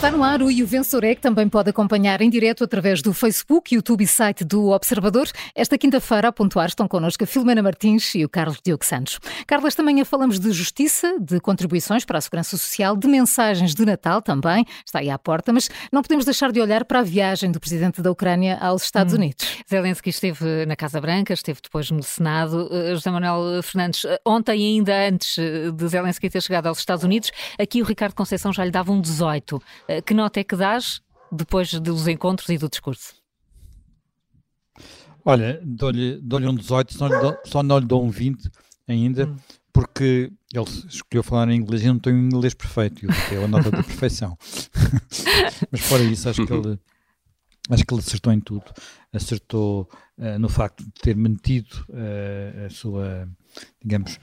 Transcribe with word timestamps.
Está 0.00 0.10
no 0.10 0.24
ar 0.24 0.40
o 0.40 0.50
E 0.50 0.62
o 0.62 0.66
Vencedor 0.66 1.04
é 1.04 1.14
que 1.14 1.20
também 1.20 1.46
pode 1.46 1.68
acompanhar 1.68 2.22
em 2.22 2.30
direto 2.30 2.64
através 2.64 3.02
do 3.02 3.12
Facebook, 3.12 3.74
YouTube 3.74 4.02
e 4.02 4.06
site 4.06 4.42
do 4.46 4.70
Observador. 4.70 5.28
Esta 5.54 5.76
quinta-feira, 5.76 6.28
a 6.28 6.32
pontuar, 6.32 6.68
estão 6.68 6.88
connosco 6.88 7.22
a 7.22 7.26
Filomena 7.26 7.62
Martins 7.62 8.14
e 8.14 8.24
o 8.24 8.28
Carlos 8.30 8.56
Diogo 8.64 8.82
Santos. 8.82 9.18
Carlos, 9.46 9.74
também 9.74 10.02
falamos 10.06 10.40
de 10.40 10.52
justiça, 10.52 11.18
de 11.20 11.38
contribuições 11.38 12.06
para 12.06 12.16
a 12.16 12.20
segurança 12.22 12.56
social, 12.56 12.96
de 12.96 13.06
mensagens 13.06 13.74
de 13.74 13.84
Natal 13.84 14.22
também, 14.22 14.64
está 14.86 15.00
aí 15.00 15.10
à 15.10 15.18
porta, 15.18 15.52
mas 15.52 15.68
não 15.92 16.00
podemos 16.00 16.24
deixar 16.24 16.50
de 16.50 16.62
olhar 16.62 16.86
para 16.86 17.00
a 17.00 17.02
viagem 17.02 17.52
do 17.52 17.60
presidente 17.60 18.00
da 18.00 18.10
Ucrânia 18.10 18.56
aos 18.58 18.84
Estados 18.84 19.12
hum. 19.12 19.18
Unidos. 19.18 19.58
Zelensky 19.68 20.08
esteve 20.08 20.64
na 20.64 20.76
Casa 20.76 20.98
Branca, 20.98 21.34
esteve 21.34 21.60
depois 21.62 21.90
no 21.90 22.02
Senado. 22.02 22.70
Uh, 22.72 22.94
José 22.94 23.10
Manuel 23.10 23.62
Fernandes, 23.62 24.04
uh, 24.04 24.18
ontem 24.24 24.52
ainda 24.52 25.08
antes 25.10 25.36
uh, 25.36 25.70
de 25.70 25.88
Zelensky 25.88 26.30
ter 26.30 26.42
chegado 26.42 26.68
aos 26.68 26.78
Estados 26.78 27.04
Unidos, 27.04 27.30
aqui 27.58 27.82
o 27.82 27.84
Ricardo 27.84 28.14
Conceição 28.14 28.50
já 28.50 28.64
lhe 28.64 28.70
dava 28.70 28.90
um 28.92 29.00
18. 29.02 29.60
Eh, 29.90 30.00
que 30.00 30.14
nota 30.14 30.38
é 30.38 30.44
que 30.44 30.54
dás 30.54 31.02
depois 31.32 31.72
dos 31.80 32.06
encontros 32.06 32.48
e 32.48 32.56
do 32.56 32.68
discurso? 32.68 33.12
Olha, 35.24 35.60
dou-lhe 35.64 36.16
dou 36.22 36.38
um 36.38 36.54
18, 36.54 36.94
só, 36.94 37.08
dou, 37.08 37.36
só 37.44 37.60
não 37.60 37.80
lhe 37.80 37.86
dou 37.86 38.04
um 38.04 38.08
20 38.08 38.48
ainda, 38.86 39.26
hum. 39.26 39.36
porque 39.72 40.30
ele 40.54 40.64
escolheu 40.88 41.24
falar 41.24 41.48
em 41.48 41.56
inglês 41.56 41.82
e 41.82 41.86
eu 41.86 41.94
não 41.94 42.00
tenho 42.00 42.16
um 42.16 42.26
inglês 42.26 42.54
perfeito, 42.54 43.04
é 43.32 43.44
a 43.44 43.48
nota 43.48 43.68
da 43.68 43.82
perfeição. 43.82 44.38
Mas 45.72 45.80
fora 45.80 46.04
isso, 46.04 46.28
acho 46.28 46.46
que 46.46 46.52
ele 46.52 46.78
acho 47.68 47.84
que 47.84 47.92
ele 47.92 48.00
acertou 48.00 48.32
em 48.32 48.40
tudo. 48.40 48.64
Acertou 49.12 49.90
uh, 50.18 50.38
no 50.38 50.48
facto 50.48 50.84
de 50.84 50.90
ter 50.92 51.16
mantido 51.16 51.84
uh, 51.88 52.66
a 52.66 52.70
sua, 52.70 53.28
digamos, 53.82 54.20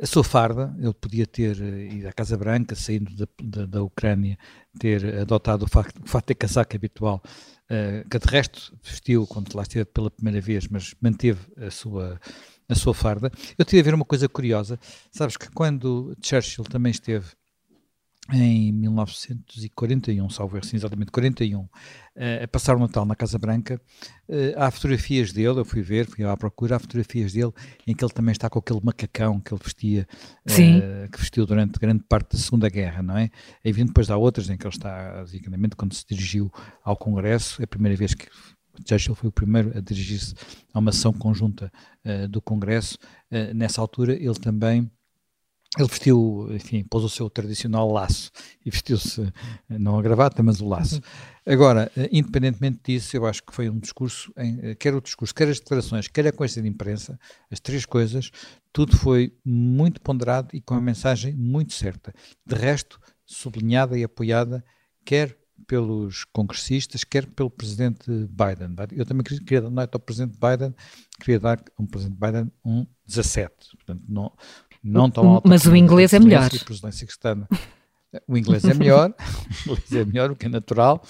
a 0.00 0.06
sua 0.06 0.24
farda. 0.24 0.74
Ele 0.78 0.94
podia 0.94 1.26
ter 1.26 1.56
ido 1.60 2.08
à 2.08 2.12
Casa 2.12 2.36
Branca, 2.36 2.74
saindo 2.74 3.14
da, 3.14 3.26
da, 3.42 3.66
da 3.66 3.82
Ucrânia, 3.82 4.38
ter 4.78 5.18
adotado 5.18 5.64
o 5.64 5.68
facto, 5.68 6.02
o 6.02 6.08
facto 6.08 6.26
de 6.26 6.28
ter 6.28 6.34
casaco 6.34 6.76
habitual, 6.76 7.22
uh, 7.70 8.08
que 8.08 8.18
de 8.18 8.26
resto 8.28 8.76
vestiu 8.82 9.26
quando 9.26 9.54
lá 9.54 9.62
esteve 9.62 9.84
pela 9.86 10.10
primeira 10.10 10.40
vez, 10.40 10.68
mas 10.68 10.94
manteve 11.00 11.40
a 11.56 11.70
sua 11.70 12.20
a 12.68 12.74
sua 12.74 12.94
farda. 12.94 13.30
Eu 13.58 13.64
tive 13.64 13.80
a 13.80 13.84
ver 13.84 13.94
uma 13.94 14.04
coisa 14.04 14.28
curiosa. 14.28 14.78
Sabes 15.10 15.36
que 15.36 15.50
quando 15.50 16.16
Churchill 16.22 16.64
também 16.64 16.90
esteve 16.90 17.26
em 18.32 18.72
1941, 18.72 20.30
salvo 20.30 20.56
erro, 20.56 20.66
exatamente 20.72 21.10
41, 21.10 21.68
eh, 22.16 22.44
a 22.44 22.48
passar 22.48 22.74
o 22.74 22.78
Natal 22.78 23.04
na 23.04 23.14
Casa 23.14 23.38
Branca, 23.38 23.78
eh, 24.26 24.54
há 24.56 24.70
fotografias 24.70 25.30
dele, 25.30 25.60
eu 25.60 25.64
fui 25.64 25.82
ver, 25.82 26.06
fui 26.06 26.24
à 26.24 26.34
procura, 26.34 26.76
há 26.76 26.78
fotografias 26.78 27.34
dele 27.34 27.52
em 27.86 27.94
que 27.94 28.02
ele 28.02 28.12
também 28.12 28.32
está 28.32 28.48
com 28.48 28.58
aquele 28.58 28.80
macacão 28.82 29.38
que 29.40 29.52
ele 29.52 29.60
vestia, 29.62 30.08
uh, 30.48 31.10
que 31.10 31.20
vestiu 31.20 31.44
durante 31.44 31.78
grande 31.78 32.02
parte 32.08 32.34
da 32.34 32.38
Segunda 32.38 32.70
Guerra, 32.70 33.02
não 33.02 33.18
é? 33.18 33.30
E 33.62 33.72
depois 33.72 34.10
há 34.10 34.16
outras 34.16 34.48
em 34.48 34.56
que 34.56 34.66
ele 34.66 34.74
está, 34.74 35.20
basicamente, 35.20 35.76
quando 35.76 35.92
se 35.92 36.06
dirigiu 36.08 36.50
ao 36.82 36.96
Congresso, 36.96 37.60
é 37.60 37.64
a 37.64 37.68
primeira 37.68 37.96
vez 37.96 38.14
que 38.14 38.26
Churchill 38.88 39.14
foi 39.14 39.28
o 39.28 39.32
primeiro 39.32 39.76
a 39.76 39.80
dirigir-se 39.80 40.34
a 40.72 40.78
uma 40.78 40.90
ação 40.90 41.12
conjunta 41.12 41.70
uh, 42.04 42.26
do 42.26 42.40
Congresso, 42.40 42.96
uh, 43.30 43.54
nessa 43.54 43.82
altura 43.82 44.14
ele 44.14 44.34
também 44.34 44.90
ele 45.76 45.88
vestiu, 45.88 46.48
enfim, 46.52 46.84
pôs 46.84 47.02
o 47.02 47.08
seu 47.08 47.28
tradicional 47.28 47.90
laço 47.90 48.30
e 48.64 48.70
vestiu-se, 48.70 49.32
não 49.68 49.98
a 49.98 50.02
gravata, 50.02 50.42
mas 50.42 50.60
o 50.60 50.68
laço. 50.68 50.96
Uhum. 50.96 51.52
Agora, 51.52 51.90
eh, 51.96 52.08
independentemente 52.12 52.80
disso, 52.84 53.16
eu 53.16 53.26
acho 53.26 53.42
que 53.42 53.52
foi 53.52 53.68
um 53.68 53.78
discurso, 53.78 54.32
em, 54.36 54.58
eh, 54.62 54.74
quer 54.76 54.94
o 54.94 55.00
discurso, 55.00 55.34
quer 55.34 55.48
as 55.48 55.58
declarações, 55.58 56.06
quer 56.06 56.26
a 56.28 56.32
coisa 56.32 56.62
de 56.62 56.68
imprensa, 56.68 57.18
as 57.50 57.58
três 57.58 57.84
coisas, 57.84 58.30
tudo 58.72 58.96
foi 58.96 59.36
muito 59.44 60.00
ponderado 60.00 60.50
e 60.54 60.60
com 60.60 60.74
a 60.74 60.80
mensagem 60.80 61.34
muito 61.34 61.72
certa. 61.72 62.14
De 62.46 62.54
resto, 62.54 63.00
sublinhada 63.26 63.98
e 63.98 64.04
apoiada, 64.04 64.64
quer 65.04 65.36
pelos 65.66 66.24
congressistas, 66.24 67.04
quer 67.04 67.26
pelo 67.26 67.50
presidente 67.50 68.10
Biden. 68.10 68.74
Eu 68.92 69.06
também 69.06 69.24
queria 69.24 69.62
dar 69.62 69.70
noite 69.70 69.90
ao 69.94 70.00
presidente 70.00 70.38
Biden, 70.38 70.74
queria 71.20 71.40
dar 71.40 71.62
ao 71.78 71.86
presidente 71.86 72.18
Biden 72.18 72.52
um 72.64 72.86
17. 73.06 73.54
Portanto, 73.76 74.02
não, 74.08 74.32
não 74.84 75.10
tão 75.10 75.26
alta. 75.28 75.48
Mas 75.48 75.64
o 75.64 75.74
inglês 75.74 76.12
é 76.12 76.18
melhor. 76.20 76.50
O 78.28 78.38
inglês 78.38 78.64
é 78.64 78.74
melhor, 78.74 79.12
o 79.66 79.72
inglês 79.72 79.92
é 79.92 80.04
melhor, 80.04 80.30
o 80.30 80.36
que 80.36 80.46
é 80.46 80.48
natural. 80.48 81.02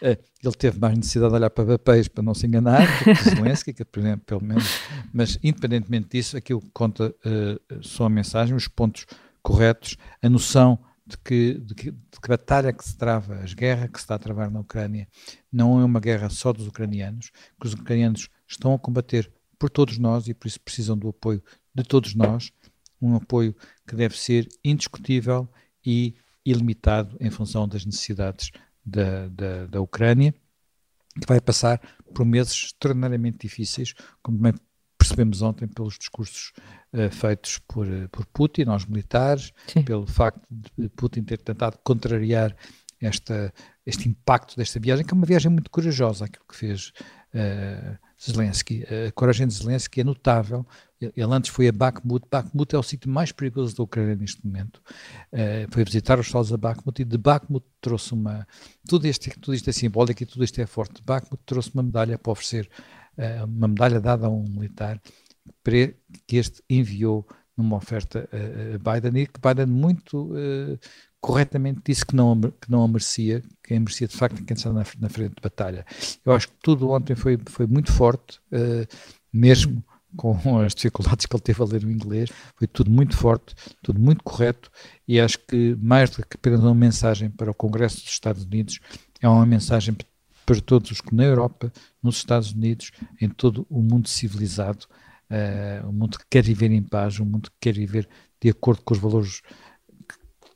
Eh, 0.00 0.16
ele 0.44 0.54
teve 0.54 0.78
mais 0.78 0.96
necessidade 0.96 1.32
de 1.32 1.36
olhar 1.36 1.50
para 1.50 1.66
papéis 1.76 2.06
para 2.06 2.22
não 2.22 2.34
se 2.34 2.46
enganar, 2.46 2.86
do 2.86 3.04
que 3.04 3.30
Zelensky, 3.30 3.72
que 3.72 3.84
pelo 3.84 4.44
menos. 4.44 4.64
Mas, 5.12 5.36
independentemente 5.42 6.10
disso, 6.10 6.36
aquilo 6.36 6.60
que 6.60 6.70
conta 6.72 7.08
uh, 7.08 7.84
são 7.84 8.06
a 8.06 8.08
mensagem, 8.08 8.54
os 8.54 8.68
pontos 8.68 9.06
corretos, 9.42 9.96
a 10.22 10.28
noção 10.28 10.78
de 11.04 11.18
que, 11.18 11.54
de 11.54 11.74
que, 11.74 11.90
de 11.90 12.20
que 12.22 12.28
batalha 12.28 12.72
que 12.72 12.84
se 12.84 12.96
trava, 12.96 13.36
as 13.36 13.54
guerras 13.54 13.90
que 13.90 13.98
se 13.98 14.04
está 14.04 14.14
a 14.14 14.18
travar 14.18 14.48
na 14.48 14.60
Ucrânia, 14.60 15.08
não 15.52 15.80
é 15.80 15.84
uma 15.84 15.98
guerra 15.98 16.30
só 16.30 16.52
dos 16.52 16.68
ucranianos, 16.68 17.30
que 17.60 17.66
os 17.66 17.72
ucranianos 17.72 18.28
estão 18.46 18.72
a 18.72 18.78
combater 18.78 19.30
por 19.58 19.68
todos 19.68 19.98
nós 19.98 20.28
e 20.28 20.34
por 20.34 20.46
isso 20.46 20.60
precisam 20.60 20.96
do 20.96 21.08
apoio 21.08 21.42
de 21.74 21.82
todos 21.82 22.14
nós 22.14 22.52
um 23.02 23.16
apoio 23.16 23.54
que 23.86 23.96
deve 23.96 24.16
ser 24.18 24.48
indiscutível 24.64 25.48
e 25.84 26.14
ilimitado 26.44 27.16
em 27.20 27.30
função 27.30 27.68
das 27.68 27.84
necessidades 27.84 28.50
da, 28.84 29.28
da, 29.28 29.66
da 29.66 29.80
Ucrânia, 29.80 30.34
que 31.20 31.26
vai 31.26 31.40
passar 31.40 31.80
por 32.14 32.24
meses 32.24 32.52
extraordinariamente 32.52 33.38
difíceis, 33.38 33.94
como 34.22 34.38
também 34.38 34.54
percebemos 34.96 35.42
ontem 35.42 35.66
pelos 35.66 35.98
discursos 35.98 36.52
uh, 36.92 37.10
feitos 37.10 37.58
por, 37.58 37.86
uh, 37.86 38.08
por 38.10 38.24
Putin 38.26 38.64
aos 38.68 38.86
militares, 38.86 39.52
Sim. 39.66 39.82
pelo 39.82 40.06
facto 40.06 40.42
de 40.50 40.88
Putin 40.90 41.24
ter 41.24 41.38
tentado 41.38 41.78
contrariar 41.82 42.56
esta, 43.00 43.52
este 43.84 44.08
impacto 44.08 44.56
desta 44.56 44.78
viagem, 44.78 45.04
que 45.04 45.12
é 45.12 45.16
uma 45.16 45.26
viagem 45.26 45.50
muito 45.50 45.70
corajosa, 45.70 46.24
aquilo 46.24 46.44
que 46.48 46.56
fez 46.56 46.92
uh, 47.34 47.98
Zelensky. 48.24 48.84
A 48.84 49.10
coragem 49.12 49.46
de 49.46 49.54
Zelensky 49.54 50.00
é 50.00 50.04
notável. 50.04 50.66
Ele 51.00 51.34
antes 51.34 51.50
foi 51.50 51.68
a 51.68 51.72
Bakhmut. 51.72 52.26
Bakhmut 52.30 52.74
é 52.74 52.78
o 52.78 52.82
sítio 52.82 53.10
mais 53.10 53.32
perigoso 53.32 53.76
da 53.76 53.82
Ucrânia 53.82 54.14
neste 54.14 54.46
momento. 54.46 54.80
Uh, 55.32 55.66
foi 55.70 55.84
visitar 55.84 56.18
os 56.20 56.28
solos 56.28 56.52
a 56.52 56.56
Bakhmut 56.56 57.02
e 57.02 57.04
de 57.04 57.18
Bakhmut 57.18 57.66
trouxe 57.80 58.12
uma. 58.12 58.46
Tudo, 58.88 59.06
este, 59.06 59.30
tudo 59.30 59.54
isto 59.54 59.68
é 59.68 59.72
simbólico 59.72 60.22
e 60.22 60.26
tudo 60.26 60.44
isto 60.44 60.60
é 60.60 60.66
forte. 60.66 61.02
Bakhmut 61.02 61.42
trouxe 61.44 61.70
uma 61.74 61.82
medalha 61.82 62.16
para 62.16 62.32
oferecer, 62.32 62.68
uh, 63.18 63.44
uma 63.44 63.66
medalha 63.68 64.00
dada 64.00 64.26
a 64.26 64.30
um 64.30 64.44
militar 64.44 65.00
que 66.26 66.36
este 66.36 66.62
enviou 66.70 67.26
numa 67.56 67.76
oferta 67.76 68.28
a 68.32 68.78
Biden 68.78 69.22
e 69.22 69.26
que 69.26 69.40
Biden 69.40 69.66
muito 69.66 70.32
uh, 70.32 70.78
corretamente 71.22 71.80
disse 71.86 72.04
que 72.04 72.16
não, 72.16 72.38
que 72.38 72.68
não 72.68 72.82
a 72.82 72.88
merecia, 72.88 73.42
quem 73.62 73.78
merecia 73.78 74.08
de 74.08 74.16
facto 74.16 74.44
quem 74.44 74.56
está 74.56 74.72
na, 74.72 74.84
na, 74.98 75.08
frente 75.08 75.36
de 75.36 75.40
batalha. 75.40 75.86
Eu 76.26 76.32
acho 76.32 76.48
que 76.48 76.54
tudo 76.60 76.90
ontem 76.90 77.14
foi, 77.14 77.38
foi 77.46 77.64
muito 77.64 77.92
forte, 77.92 78.40
uh, 78.52 78.86
mesmo 79.32 79.82
com 80.16 80.36
as 80.58 80.74
dificuldades 80.74 81.24
que 81.24 81.34
ele 81.34 81.42
teve 81.42 81.62
a 81.62 81.64
ler 81.64 81.84
o 81.84 81.90
inglês, 81.90 82.28
foi 82.56 82.66
tudo 82.66 82.90
muito 82.90 83.16
forte, 83.16 83.54
tudo 83.80 84.00
muito 84.00 84.24
correto 84.24 84.68
e 85.06 85.20
acho 85.20 85.38
que 85.38 85.76
mais 85.80 86.10
do 86.10 86.26
que 86.26 86.36
apenas 86.36 86.58
uma 86.58 86.74
mensagem 86.74 87.30
para 87.30 87.52
o 87.52 87.54
Congresso 87.54 87.98
dos 87.98 88.12
Estados 88.12 88.44
Unidos, 88.44 88.80
é 89.20 89.28
uma 89.28 89.46
mensagem 89.46 89.96
para 90.44 90.60
todos 90.60 90.90
os 90.90 91.00
que 91.00 91.14
na 91.14 91.22
Europa, 91.22 91.72
nos 92.02 92.16
Estados 92.16 92.50
Unidos, 92.50 92.90
em 93.20 93.28
todo 93.28 93.64
o 93.70 93.80
mundo 93.80 94.08
civilizado, 94.08 94.86
uh, 95.30 95.88
um 95.88 95.92
mundo 95.92 96.18
que 96.18 96.24
quer 96.28 96.42
viver 96.42 96.72
em 96.72 96.82
paz, 96.82 97.20
um 97.20 97.24
mundo 97.24 97.48
que 97.48 97.56
quer 97.60 97.74
viver 97.74 98.08
de 98.40 98.50
acordo 98.50 98.82
com 98.82 98.92
os 98.92 98.98
valores 98.98 99.40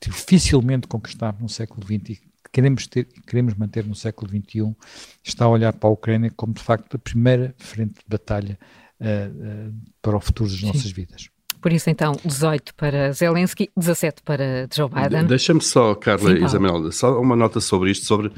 dificilmente 0.01 0.87
conquistar 0.87 1.35
no 1.39 1.49
século 1.49 1.85
XX 1.85 2.09
e 2.09 2.15
que 2.15 2.51
queremos, 2.51 2.87
ter, 2.87 3.07
queremos 3.25 3.53
manter 3.55 3.85
no 3.85 3.95
século 3.95 4.29
XXI, 4.29 4.75
está 5.23 5.45
a 5.45 5.49
olhar 5.49 5.73
para 5.73 5.89
a 5.89 5.91
Ucrânia 5.91 6.31
como 6.35 6.53
de 6.53 6.61
facto 6.61 6.95
a 6.95 6.99
primeira 6.99 7.53
frente 7.57 7.95
de 7.95 8.05
batalha 8.07 8.57
uh, 8.99 9.69
uh, 9.69 9.73
para 10.01 10.17
o 10.17 10.19
futuro 10.19 10.49
das 10.49 10.59
Sim. 10.59 10.67
nossas 10.67 10.91
vidas. 10.91 11.29
Por 11.61 11.73
isso, 11.73 11.89
então, 11.89 12.13
18 12.23 12.75
para 12.75 13.11
Zelensky, 13.11 13.69
17 13.75 14.21
para 14.23 14.67
Joe 14.73 14.89
Biden. 14.89 15.25
Deixa-me 15.25 15.61
só, 15.61 15.95
Carla 15.95 16.35
Sim, 16.35 16.45
Isabel, 16.45 16.91
só 16.91 17.19
uma 17.19 17.35
nota 17.35 17.59
sobre 17.59 17.91
isto, 17.91 18.05
sobre, 18.05 18.31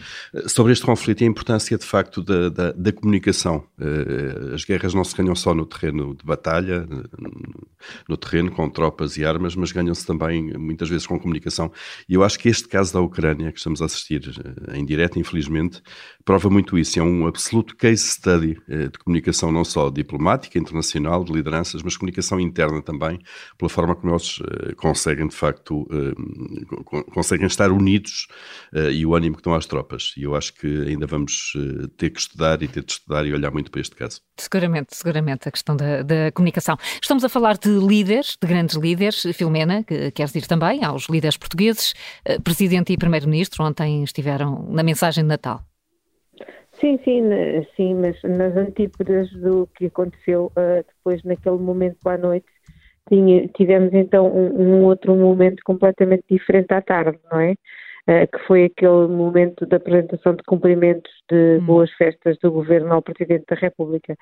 sobre 0.48 0.72
este 0.72 0.86
conflito 0.86 1.22
e 1.22 1.26
a 1.26 1.28
importância, 1.28 1.78
de 1.78 1.86
facto, 1.86 2.24
da, 2.24 2.50
da, 2.50 2.72
da 2.72 2.92
comunicação. 2.94 3.66
Uh, 3.78 4.56
as 4.56 4.64
guerras 4.64 4.94
não 4.94 5.04
se 5.04 5.16
ganham 5.16 5.36
só 5.36 5.54
no 5.54 5.66
terreno 5.66 6.16
de 6.16 6.26
batalha, 6.26 6.88
no 8.08 8.18
terreno 8.18 8.52
com 8.52 8.70
tropas 8.70 9.18
e 9.18 9.26
armas, 9.26 9.56
mas 9.56 9.72
ganham-se 9.72 10.06
também, 10.06 10.54
muitas 10.58 10.90
vezes, 10.90 11.06
com 11.08 11.20
comunicação. 11.20 11.72
E 12.08 12.14
eu 12.14 12.24
acho 12.24 12.40
que 12.40 12.50
este 12.50 12.68
caso 12.68 12.94
da 12.94 13.02
Ucrânia, 13.02 13.52
que 13.52 13.58
estamos 13.58 13.82
a 13.82 13.86
assistir 13.86 14.22
uh, 14.28 14.76
em 14.76 14.86
direto, 14.86 15.20
infelizmente, 15.20 15.82
prova 16.24 16.50
muito 16.50 16.78
isso. 16.78 17.00
É 17.00 17.04
um 17.04 17.28
absoluto 17.28 17.76
case 17.76 18.04
study 18.04 18.58
uh, 18.68 18.90
de 18.90 19.00
comunicação, 19.00 19.52
não 19.52 19.64
só 19.64 19.90
diplomática, 19.90 20.58
internacional, 20.58 21.24
de 21.24 21.32
lideranças, 21.32 21.82
mas 21.84 21.98
comunicação 21.98 22.40
interna 22.40 22.82
também 22.82 23.20
pela 23.58 23.70
forma 23.70 23.96
como 23.96 24.14
eles 24.14 24.40
uh, 24.40 24.76
conseguem, 24.76 25.28
de 25.28 25.36
facto, 25.36 25.88
conseguem 27.14 27.48
estar 27.48 27.72
unidos 27.72 28.28
e 28.94 29.06
o 29.06 29.16
ânimo 29.16 29.38
que 29.38 29.44
dão 29.44 29.54
às 29.54 29.66
tropas. 29.66 30.14
E 30.18 30.24
eu 30.24 30.36
acho 30.36 30.54
que 30.54 30.68
ainda 30.88 31.06
vamos 31.06 31.54
ter 31.98 32.10
que 32.10 32.20
estudar 32.20 32.62
e 32.62 32.68
ter 32.68 32.84
de 32.84 32.94
estudar 32.94 33.26
e 33.26 33.34
olhar 33.34 33.52
muito 33.52 33.72
para 33.72 33.82
este 33.82 33.96
caso. 33.96 34.22
Seguramente, 34.38 34.96
seguramente, 34.96 35.48
a 35.48 35.52
questão 35.52 35.76
da, 35.76 36.02
da 36.02 36.32
comunicação. 36.32 36.78
Estamos 37.02 37.24
a 37.24 37.30
falar 37.30 37.58
de 37.58 37.69
de 37.70 37.86
líderes, 37.86 38.38
de 38.42 38.48
grandes 38.48 38.76
líderes. 38.76 39.22
Filomena, 39.34 39.84
que 39.84 40.12
queres 40.12 40.36
ir 40.36 40.48
também 40.48 40.84
aos 40.84 41.08
líderes 41.08 41.38
portugueses, 41.38 41.94
uh, 42.28 42.42
Presidente 42.42 42.94
e 42.94 42.98
Primeiro-Ministro, 42.98 43.64
ontem 43.64 44.04
estiveram 44.04 44.66
na 44.70 44.84
mensagem 44.84 45.24
de 45.24 45.30
Natal. 45.30 45.62
Sim, 46.80 46.98
sim, 47.04 47.22
sim, 47.76 47.94
mas 47.96 48.22
nas 48.24 48.56
antípodas 48.56 49.30
do 49.34 49.68
que 49.76 49.88
aconteceu 49.88 50.46
uh, 50.56 50.84
depois 50.88 51.22
naquele 51.24 51.58
momento 51.58 52.08
à 52.08 52.18
noite, 52.18 52.48
tinha, 53.10 53.48
tivemos 53.50 53.94
então 53.94 54.28
um, 54.28 54.62
um, 54.62 54.84
outro 54.86 55.16
momento 55.16 55.62
completamente 55.66 56.24
diferente 56.30 56.72
à 56.74 56.82
tarde, 56.82 57.20
não 57.30 57.40
é? 57.40 57.52
Uh, 58.08 58.26
que 58.32 58.40
foi 58.48 58.66
aquele 58.66 59.08
momento 59.08 59.66
da 59.66 59.78
apresentação 59.78 60.36
de 60.36 60.44
cumprimentos 60.44 61.12
de 61.30 61.58
hum. 61.58 61.66
boas 61.66 61.92
festas 61.92 62.38
do 62.42 62.52
governo 62.52 62.94
ao 62.94 63.02
Presidente 63.02 63.46
da 63.50 63.56
República. 63.56 64.16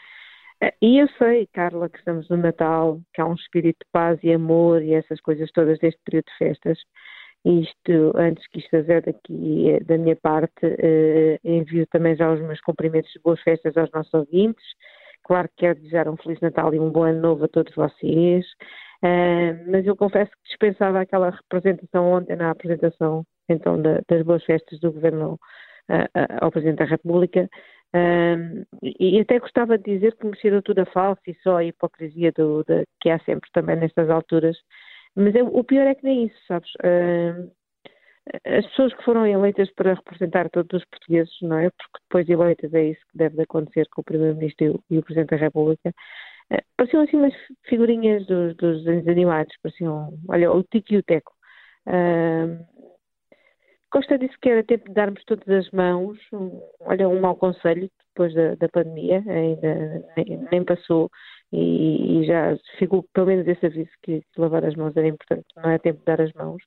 Uh, 0.63 0.71
e 0.81 0.99
eu 0.99 1.07
sei, 1.17 1.47
Carla, 1.53 1.89
que 1.89 1.99
estamos 1.99 2.27
no 2.29 2.37
Natal, 2.37 2.99
que 3.13 3.21
há 3.21 3.25
um 3.25 3.35
espírito 3.35 3.77
de 3.85 3.91
paz 3.91 4.19
e 4.23 4.33
amor 4.33 4.81
e 4.81 4.93
essas 4.93 5.21
coisas 5.21 5.51
todas 5.51 5.79
deste 5.79 5.99
período 6.03 6.25
de 6.25 6.37
festas, 6.37 6.79
isto, 7.45 8.11
antes 8.15 8.45
que 8.47 8.59
isto 8.59 8.75
azede 8.75 9.09
aqui 9.09 9.69
eh, 9.69 9.79
da 9.81 9.97
minha 9.97 10.15
parte, 10.17 10.51
eh, 10.63 11.39
envio 11.43 11.85
também 11.87 12.15
já 12.15 12.31
os 12.31 12.41
meus 12.41 12.59
cumprimentos 12.61 13.11
de 13.11 13.19
boas 13.21 13.41
festas 13.41 13.77
aos 13.77 13.89
nossos 13.91 14.13
ouvintes. 14.13 14.63
Claro 15.23 15.47
que 15.49 15.55
quero 15.57 15.79
desejar 15.79 16.09
um 16.09 16.17
Feliz 16.17 16.39
Natal 16.41 16.73
e 16.73 16.79
um 16.79 16.89
bom 16.89 17.03
ano 17.03 17.21
novo 17.21 17.45
a 17.45 17.47
todos 17.47 17.73
vocês. 17.75 18.45
Uh, 19.03 19.71
mas 19.71 19.85
eu 19.85 19.95
confesso 19.95 20.31
que 20.31 20.49
dispensava 20.49 20.99
aquela 21.01 21.29
representação 21.29 22.11
ontem 22.13 22.35
na 22.35 22.49
apresentação 22.49 23.23
então 23.47 23.79
da, 23.79 24.01
das 24.09 24.23
boas 24.23 24.43
festas 24.43 24.79
do 24.79 24.91
Governo 24.91 25.33
uh, 25.89 25.93
uh, 25.93 26.37
ao 26.41 26.51
Presidente 26.51 26.79
da 26.79 26.85
República. 26.85 27.47
E 28.83 29.19
até 29.19 29.39
gostava 29.39 29.77
de 29.77 29.95
dizer 29.95 30.15
que 30.17 30.27
me 30.27 30.37
cheirou 30.37 30.61
tudo 30.61 30.79
a 30.79 30.85
falso 30.85 31.21
e 31.27 31.33
só 31.41 31.57
a 31.57 31.63
hipocrisia 31.63 32.31
do, 32.31 32.63
de, 32.63 32.85
que 33.01 33.09
há 33.09 33.19
sempre 33.19 33.49
também 33.51 33.75
nestas 33.77 34.09
alturas 34.09 34.57
mas 35.17 35.33
o 35.51 35.63
pior 35.63 35.87
é 35.87 35.95
que 35.95 36.03
nem 36.03 36.25
isso, 36.27 36.37
sabes? 36.47 36.69
Uh, 36.75 37.51
as 38.45 38.67
pessoas 38.67 38.93
que 38.93 39.03
foram 39.03 39.25
eleitas 39.25 39.67
para 39.73 39.95
representar 39.95 40.47
todos 40.51 40.79
os 40.79 40.87
portugueses, 40.89 41.33
não 41.41 41.57
é? 41.57 41.71
Porque 41.71 41.99
depois 42.03 42.25
de 42.27 42.33
eleitas 42.33 42.71
é 42.75 42.83
isso 42.89 43.01
que 43.11 43.17
deve 43.17 43.41
acontecer 43.41 43.87
com 43.89 44.01
o 44.01 44.03
Primeiro-Ministro 44.03 44.79
e, 44.91 44.95
e, 44.95 44.99
o 44.99 45.03
Presidente 45.03 45.31
da 45.31 45.37
República. 45.37 45.91
Uh, 46.53 46.61
pareciam 46.77 47.01
assim 47.01 47.17
umas 47.17 47.33
figurinhas 47.63 48.27
dos, 48.27 48.55
dos 48.57 48.87
animados, 49.07 49.55
pareciam, 49.63 50.13
olha, 50.29 50.51
o 50.51 50.63
Tico 50.63 50.93
e 50.93 50.97
o 50.97 51.03
Teco. 51.03 51.33
Uh, 51.87 52.63
Costa 53.89 54.17
disse 54.17 54.37
que 54.41 54.49
era 54.49 54.63
tempo 54.63 54.87
de 54.87 54.93
darmos 54.93 55.23
todas 55.25 55.47
as 55.47 55.71
mãos, 55.71 56.17
olha, 56.81 57.07
um 57.07 57.21
mau 57.21 57.35
conselho 57.35 57.89
depois 58.09 58.33
da, 58.33 58.55
da 58.55 58.67
pandemia, 58.69 59.23
ainda 59.27 60.03
nem, 60.17 60.47
nem 60.51 60.65
passou 60.65 61.09
e, 61.51 62.21
e, 62.21 62.25
já 62.25 62.57
ficou 62.77 63.03
pelo 63.13 63.27
menos 63.27 63.47
esse 63.47 63.65
aviso 63.65 63.89
que, 64.03 64.21
lavar 64.37 64.65
as 64.65 64.75
mãos 64.75 64.95
era 64.97 65.07
importante, 65.07 65.45
não 65.55 65.69
é 65.69 65.77
tempo 65.77 65.99
de 65.99 66.05
dar 66.05 66.19
as 66.21 66.33
mãos. 66.33 66.61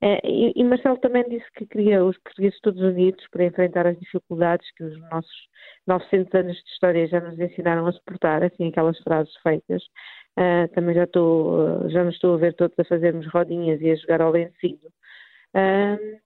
É, 0.00 0.20
e, 0.26 0.52
e, 0.56 0.64
Marcelo 0.64 0.98
também 0.98 1.24
disse 1.28 1.46
que 1.56 1.66
queria 1.66 2.04
os 2.04 2.16
portugueses 2.18 2.60
todos 2.60 2.80
unidos 2.80 3.24
para 3.30 3.44
enfrentar 3.44 3.86
as 3.86 3.98
dificuldades 3.98 4.70
que 4.76 4.84
os 4.84 4.98
nossos 5.10 5.48
900 5.86 6.34
anos 6.34 6.56
de 6.56 6.70
história 6.70 7.06
já 7.06 7.20
nos 7.20 7.38
ensinaram 7.38 7.86
a 7.86 7.92
suportar, 7.92 8.42
assim, 8.42 8.68
aquelas 8.68 8.98
frases 9.00 9.34
feitas. 9.42 9.82
Uh, 10.38 10.68
também 10.74 10.94
já 10.94 11.04
estou, 11.04 11.88
já 11.90 12.04
nos 12.04 12.14
estou 12.14 12.34
a 12.34 12.38
ver 12.38 12.54
todos 12.54 12.78
a 12.78 12.84
fazermos 12.84 13.26
rodinhas 13.28 13.80
e 13.80 13.90
a 13.90 13.96
jogar 13.96 14.20
ao 14.20 14.32
lencinho. 14.32 14.90
Uh, 15.54 16.23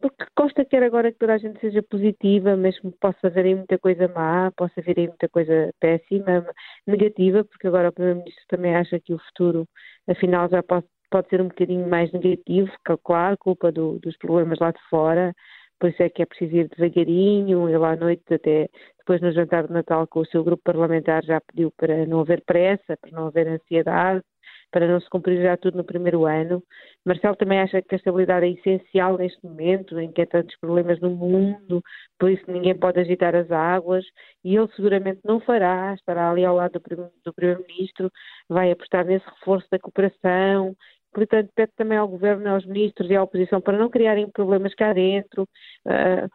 porque 0.00 0.24
Costa 0.34 0.64
quer 0.64 0.82
agora 0.82 1.12
que 1.12 1.18
toda 1.18 1.34
a 1.34 1.38
gente 1.38 1.60
seja 1.60 1.82
positiva, 1.82 2.56
mesmo 2.56 2.92
que 2.92 2.98
possa 2.98 3.26
haver 3.26 3.46
aí 3.46 3.54
muita 3.54 3.78
coisa 3.78 4.08
má, 4.08 4.50
possa 4.52 4.80
haver 4.80 4.98
aí 4.98 5.08
muita 5.08 5.28
coisa 5.28 5.72
péssima, 5.80 6.46
negativa, 6.86 7.44
porque 7.44 7.66
agora 7.66 7.88
o 7.88 7.92
Primeiro-Ministro 7.92 8.44
também 8.48 8.74
acha 8.76 9.00
que 9.00 9.12
o 9.12 9.18
futuro, 9.18 9.66
afinal, 10.08 10.48
já 10.48 10.62
pode, 10.62 10.86
pode 11.10 11.28
ser 11.28 11.40
um 11.40 11.48
bocadinho 11.48 11.88
mais 11.88 12.12
negativo, 12.12 12.70
que, 12.86 12.96
claro, 13.04 13.36
culpa 13.38 13.72
do, 13.72 13.98
dos 13.98 14.16
problemas 14.18 14.58
lá 14.60 14.70
de 14.70 14.80
fora, 14.88 15.34
por 15.78 15.90
isso 15.90 16.02
é 16.02 16.08
que 16.08 16.22
é 16.22 16.26
preciso 16.26 16.56
ir 16.56 16.68
devagarinho, 16.68 17.68
ele 17.68 17.84
à 17.84 17.96
noite 17.96 18.22
até 18.34 18.68
depois 18.98 19.20
no 19.20 19.32
jantar 19.32 19.66
de 19.66 19.72
Natal 19.72 20.06
com 20.06 20.20
o 20.20 20.26
seu 20.26 20.42
grupo 20.44 20.62
parlamentar 20.64 21.24
já 21.24 21.40
pediu 21.40 21.72
para 21.76 22.04
não 22.06 22.20
haver 22.20 22.42
pressa, 22.44 22.96
para 23.00 23.10
não 23.12 23.28
haver 23.28 23.46
ansiedade, 23.48 24.22
para 24.70 24.86
não 24.86 25.00
se 25.00 25.08
cumprir 25.08 25.42
já 25.42 25.56
tudo 25.56 25.76
no 25.78 25.84
primeiro 25.84 26.24
ano. 26.26 26.62
Marcelo 27.04 27.36
também 27.36 27.60
acha 27.60 27.80
que 27.82 27.94
a 27.94 27.98
estabilidade 27.98 28.46
é 28.46 28.50
essencial 28.50 29.16
neste 29.16 29.42
momento, 29.44 29.98
em 29.98 30.10
que 30.12 30.22
há 30.22 30.26
tantos 30.26 30.56
problemas 30.58 31.00
no 31.00 31.10
mundo, 31.10 31.82
por 32.18 32.30
isso 32.30 32.44
ninguém 32.48 32.76
pode 32.76 33.00
agitar 33.00 33.34
as 33.34 33.50
águas, 33.50 34.04
e 34.44 34.56
ele 34.56 34.68
seguramente 34.76 35.20
não 35.24 35.40
fará, 35.40 35.94
estará 35.94 36.30
ali 36.30 36.44
ao 36.44 36.56
lado 36.56 36.80
do 37.24 37.34
Primeiro-Ministro, 37.34 38.10
vai 38.48 38.70
apostar 38.70 39.04
nesse 39.04 39.26
reforço 39.26 39.66
da 39.70 39.78
cooperação, 39.78 40.76
portanto 41.12 41.50
pede 41.54 41.72
também 41.76 41.98
ao 41.98 42.08
Governo, 42.08 42.48
aos 42.50 42.66
Ministros 42.66 43.10
e 43.10 43.16
à 43.16 43.22
oposição 43.22 43.60
para 43.60 43.78
não 43.78 43.88
criarem 43.88 44.30
problemas 44.30 44.74
cá 44.74 44.92
dentro. 44.92 45.48
Uh, 45.86 46.28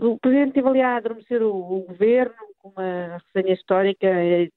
o 0.00 0.18
Presidente 0.18 0.48
esteve 0.48 0.68
ali 0.68 0.80
a 0.80 0.96
adormecer 0.96 1.42
o, 1.42 1.54
o 1.54 1.80
Governo 1.82 2.34
com 2.58 2.70
uma 2.70 3.18
resenha 3.34 3.54
histórica 3.54 4.08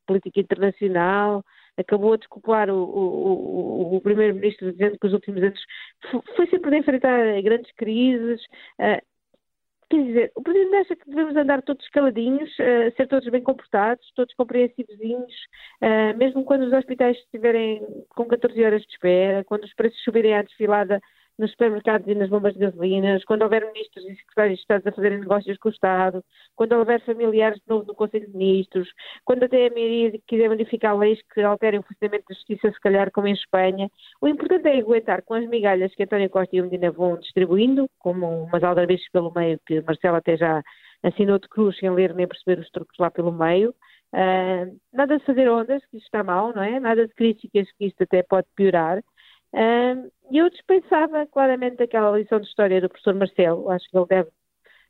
política 0.05 0.39
internacional, 0.39 1.43
acabou 1.77 2.13
a 2.13 2.17
desculpar 2.17 2.69
o, 2.69 2.83
o, 2.83 3.93
o, 3.93 3.95
o 3.97 4.01
Primeiro-Ministro 4.01 4.71
dizendo 4.71 4.97
que 4.99 5.07
os 5.07 5.13
últimos 5.13 5.41
anos 5.41 5.59
foi 6.35 6.47
sempre 6.47 6.71
de 6.71 6.77
enfrentar 6.77 7.41
grandes 7.41 7.71
crises. 7.73 8.41
Uh, 8.79 9.01
quer 9.89 10.03
dizer, 10.03 10.31
o 10.35 10.41
Presidente 10.41 10.75
acha 10.75 10.95
que 10.95 11.09
devemos 11.09 11.35
andar 11.35 11.61
todos 11.61 11.87
caladinhos, 11.89 12.49
uh, 12.59 12.95
ser 12.95 13.07
todos 13.07 13.29
bem 13.29 13.41
comportados, 13.41 14.11
todos 14.15 14.33
compreensivozinhos, 14.35 15.33
uh, 15.81 16.17
mesmo 16.17 16.43
quando 16.43 16.63
os 16.63 16.73
hospitais 16.73 17.17
estiverem 17.17 17.85
com 18.09 18.25
14 18.25 18.63
horas 18.63 18.81
de 18.81 18.89
espera, 18.89 19.43
quando 19.43 19.63
os 19.63 19.73
preços 19.73 20.01
subirem 20.03 20.35
à 20.35 20.41
desfilada 20.41 20.99
nos 21.37 21.51
supermercados 21.51 22.07
e 22.07 22.15
nas 22.15 22.29
bombas 22.29 22.53
de 22.53 22.59
gasolinas, 22.59 23.23
quando 23.25 23.43
houver 23.43 23.65
ministros 23.65 24.05
e 24.05 24.15
secretários 24.15 24.57
de 24.57 24.61
Estado 24.61 24.87
a 24.87 24.91
fazerem 24.91 25.19
negócios 25.19 25.57
com 25.57 25.69
o 25.69 25.71
Estado, 25.71 26.23
quando 26.55 26.73
houver 26.73 26.99
familiares 27.05 27.59
de 27.59 27.67
novo 27.67 27.85
no 27.85 27.93
Conselho 27.93 28.27
de 28.27 28.35
Ministros, 28.35 28.89
quando 29.23 29.43
até 29.43 29.67
a 29.67 29.69
maioria 29.69 30.19
quiser 30.27 30.49
modificar 30.49 30.97
leis 30.97 31.19
que 31.33 31.41
alterem 31.41 31.79
o 31.79 31.83
funcionamento 31.83 32.25
da 32.29 32.35
justiça, 32.35 32.71
se 32.71 32.79
calhar 32.79 33.11
como 33.11 33.27
em 33.27 33.33
Espanha. 33.33 33.89
O 34.21 34.27
importante 34.27 34.67
é 34.67 34.79
aguentar 34.79 35.21
com 35.21 35.35
as 35.35 35.47
migalhas 35.47 35.93
que 35.93 36.03
António 36.03 36.29
Costa 36.29 36.55
e 36.55 36.61
o 36.61 36.63
Medina 36.63 36.91
vão 36.91 37.17
distribuindo, 37.17 37.87
como 37.99 38.43
umas 38.43 38.63
aldrabices 38.63 39.09
pelo 39.11 39.31
meio, 39.33 39.59
que 39.65 39.81
Marcelo 39.81 40.17
até 40.17 40.37
já 40.37 40.63
assinou 41.03 41.37
de 41.39 41.47
cruz 41.47 41.77
sem 41.77 41.89
ler 41.89 42.13
nem 42.13 42.27
perceber 42.27 42.59
os 42.59 42.69
truques 42.71 42.97
lá 42.97 43.11
pelo 43.11 43.31
meio. 43.31 43.73
Uh, 44.13 44.79
nada 44.93 45.17
de 45.17 45.25
fazer 45.25 45.49
ondas, 45.49 45.85
que 45.87 45.97
isto 45.97 46.05
está 46.05 46.23
mal, 46.23 46.53
não 46.53 46.63
é? 46.63 46.79
Nada 46.79 47.07
de 47.07 47.13
críticas, 47.13 47.67
que 47.77 47.85
isto 47.85 48.03
até 48.03 48.23
pode 48.23 48.47
piorar. 48.55 49.03
E 49.53 50.37
eu 50.37 50.49
dispensava 50.49 51.25
claramente 51.27 51.81
aquela 51.81 52.17
lição 52.17 52.39
de 52.39 52.47
história 52.47 52.81
do 52.81 52.89
professor 52.89 53.13
Marcelo, 53.13 53.69
acho 53.71 53.89
que 53.89 53.97
ele 53.97 54.05
deve 54.07 54.29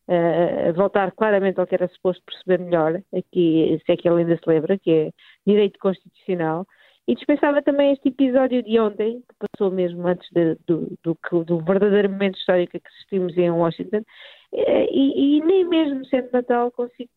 uh, 0.08 0.74
voltar 0.74 1.12
claramente 1.12 1.60
ao 1.60 1.68
que 1.68 1.76
era 1.76 1.88
suposto 1.90 2.24
perceber 2.26 2.64
melhor, 2.64 3.02
aqui, 3.16 3.80
se 3.86 3.92
é 3.92 3.98
que 3.98 4.08
ele 4.08 4.22
ainda 4.22 4.36
se 4.36 4.50
lembra, 4.50 4.78
que 4.78 4.92
é 4.92 5.12
direito 5.46 5.78
constitucional, 5.80 6.66
e 7.08 7.16
dispensava 7.16 7.62
também 7.62 7.94
este 7.94 8.10
episódio 8.10 8.64
de 8.64 8.80
ontem, 8.80 9.22
que 9.22 9.48
passou 9.48 9.72
mesmo 9.72 10.06
antes 10.08 10.28
de, 10.32 10.56
do, 10.66 10.98
do, 11.04 11.44
do, 11.44 11.60
verdadeiro 11.60 12.10
momento 12.10 12.38
histórico 12.38 12.72
que 12.72 12.88
assistimos 12.88 13.38
em 13.38 13.50
Washington, 13.50 14.04
e, 14.52 15.38
e, 15.38 15.42
nem 15.46 15.66
mesmo 15.68 16.06
sendo 16.06 16.30
Natal 16.34 16.72
consigo 16.72 17.10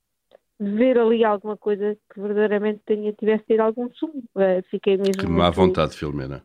ver 0.60 0.98
ali 0.98 1.24
alguma 1.24 1.56
coisa 1.56 1.96
que 2.12 2.20
verdadeiramente 2.20 2.82
tenha, 2.84 3.12
tivesse 3.14 3.44
tido 3.46 3.60
algum 3.60 3.90
sumo. 3.94 4.22
Uh, 4.36 4.62
fiquei 4.70 4.96
mesmo. 4.98 5.14
Que 5.14 5.26
má 5.26 5.44
muito... 5.44 5.56
vontade, 5.56 5.96
Filomena 5.96 6.44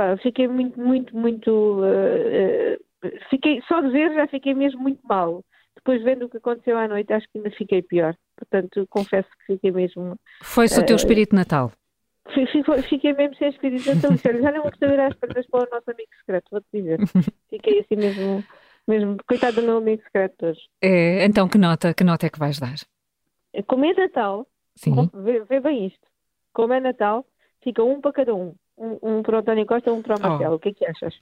pá, 0.00 0.16
fiquei 0.16 0.48
muito, 0.48 0.80
muito, 0.80 1.14
muito. 1.14 1.50
Uh, 1.50 2.74
uh, 3.04 3.10
fiquei, 3.28 3.60
só 3.68 3.80
de 3.82 3.90
ver 3.90 4.14
já 4.14 4.26
fiquei 4.28 4.54
mesmo 4.54 4.80
muito 4.80 5.06
mal. 5.06 5.44
Depois 5.76 6.02
vendo 6.02 6.26
o 6.26 6.28
que 6.28 6.38
aconteceu 6.38 6.76
à 6.78 6.88
noite, 6.88 7.12
acho 7.12 7.26
que 7.30 7.38
ainda 7.38 7.50
fiquei 7.50 7.82
pior. 7.82 8.14
Portanto, 8.36 8.86
confesso 8.88 9.28
que 9.38 9.54
fiquei 9.54 9.70
mesmo. 9.70 10.16
Foi-se 10.42 10.80
o 10.80 10.86
teu 10.86 10.96
espírito 10.96 11.34
natal? 11.34 11.72
Fiquei, 12.88 13.12
mesmo 13.12 13.34
sem 13.36 13.48
espírito 13.48 13.94
natalício. 13.94 14.42
Já 14.42 14.52
não 14.52 14.62
vou 14.62 14.72
saber 14.78 15.00
às 15.00 15.14
pernas 15.14 15.46
para 15.46 15.60
o 15.60 15.70
nosso 15.70 15.90
amigo 15.90 16.10
secreto, 16.18 16.48
vou-te 16.50 16.66
dizer. 16.72 16.98
Fiquei 17.50 17.80
assim 17.80 17.96
mesmo, 17.96 18.44
mesmo. 18.86 19.16
Coitado 19.26 19.56
do 19.56 19.62
meu 19.62 19.78
amigo 19.78 20.02
secreto 20.02 20.46
hoje. 20.46 20.60
É, 20.82 21.24
então, 21.24 21.48
que 21.48 21.58
nota, 21.58 21.94
que 21.94 22.04
nota 22.04 22.26
é 22.26 22.30
que 22.30 22.38
vais 22.38 22.58
dar? 22.58 22.76
Como 23.66 23.84
é 23.84 23.94
Natal, 23.94 24.46
Sim. 24.76 24.94
Vê, 25.14 25.44
vê 25.44 25.60
bem 25.60 25.86
isto. 25.86 26.06
Como 26.52 26.72
é 26.72 26.80
Natal, 26.80 27.26
fica 27.62 27.82
um 27.82 28.00
para 28.00 28.12
cada 28.12 28.34
um 28.34 28.54
um, 28.80 28.98
um 29.02 29.22
para 29.22 29.36
o 29.36 29.38
António 29.40 29.66
Costa, 29.66 29.92
um 29.92 30.02
para 30.02 30.16
o. 30.16 30.20
Marcelo. 30.20 30.52
Oh. 30.54 30.56
O 30.56 30.58
que 30.58 30.70
é 30.70 30.72
que 30.72 30.86
achas? 30.86 31.14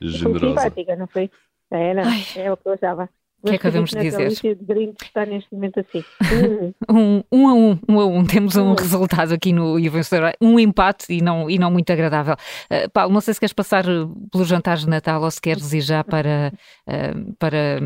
Generosa. 0.00 0.40
Foi 0.40 0.48
simpática, 0.48 0.96
não 0.96 1.06
foi? 1.06 1.30
É, 1.70 1.94
não, 1.94 2.02
é 2.36 2.52
o 2.52 2.56
que 2.56 2.68
eu 2.68 2.72
achava. 2.72 3.08
O 3.42 3.48
que 3.48 3.54
é 3.54 3.58
que 3.58 3.64
devemos 3.64 3.90
dizer? 3.90 4.56
De 4.56 4.94
está 5.02 5.26
neste 5.26 5.54
momento 5.54 5.78
assim. 5.78 6.02
um, 6.90 7.22
um 7.30 7.48
a 7.48 7.54
um, 7.54 7.78
um 7.88 8.00
a 8.00 8.06
um. 8.06 8.24
Temos 8.24 8.56
um, 8.56 8.70
um. 8.70 8.74
resultado 8.74 9.32
aqui 9.32 9.52
no 9.52 9.78
e 9.78 9.88
vencedor. 9.88 10.32
Um 10.40 10.58
empate 10.58 11.12
e 11.12 11.20
não, 11.20 11.48
e 11.48 11.58
não 11.58 11.70
muito 11.70 11.92
agradável. 11.92 12.34
Uh, 12.34 12.90
Paulo, 12.90 13.12
não 13.12 13.20
sei 13.20 13.34
se 13.34 13.40
queres 13.40 13.52
passar 13.52 13.84
pelos 14.32 14.48
jantares 14.48 14.84
de 14.84 14.88
Natal 14.88 15.22
ou 15.22 15.30
se 15.30 15.40
queres 15.40 15.72
ir 15.72 15.82
já 15.82 16.02
para, 16.02 16.52
uh, 16.88 17.34
para 17.38 17.78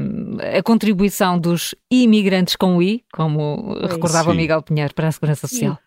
a 0.57 0.63
contribuição 0.63 1.39
dos 1.39 1.75
imigrantes 1.91 2.55
com 2.57 2.81
I, 2.81 3.05
como 3.13 3.75
recordava 3.83 4.31
Sim. 4.31 4.37
o 4.37 4.41
Miguel 4.41 4.63
Pinheiro, 4.63 4.95
para 4.95 5.09
a 5.09 5.13
Segurança 5.13 5.49
Social. 5.49 5.79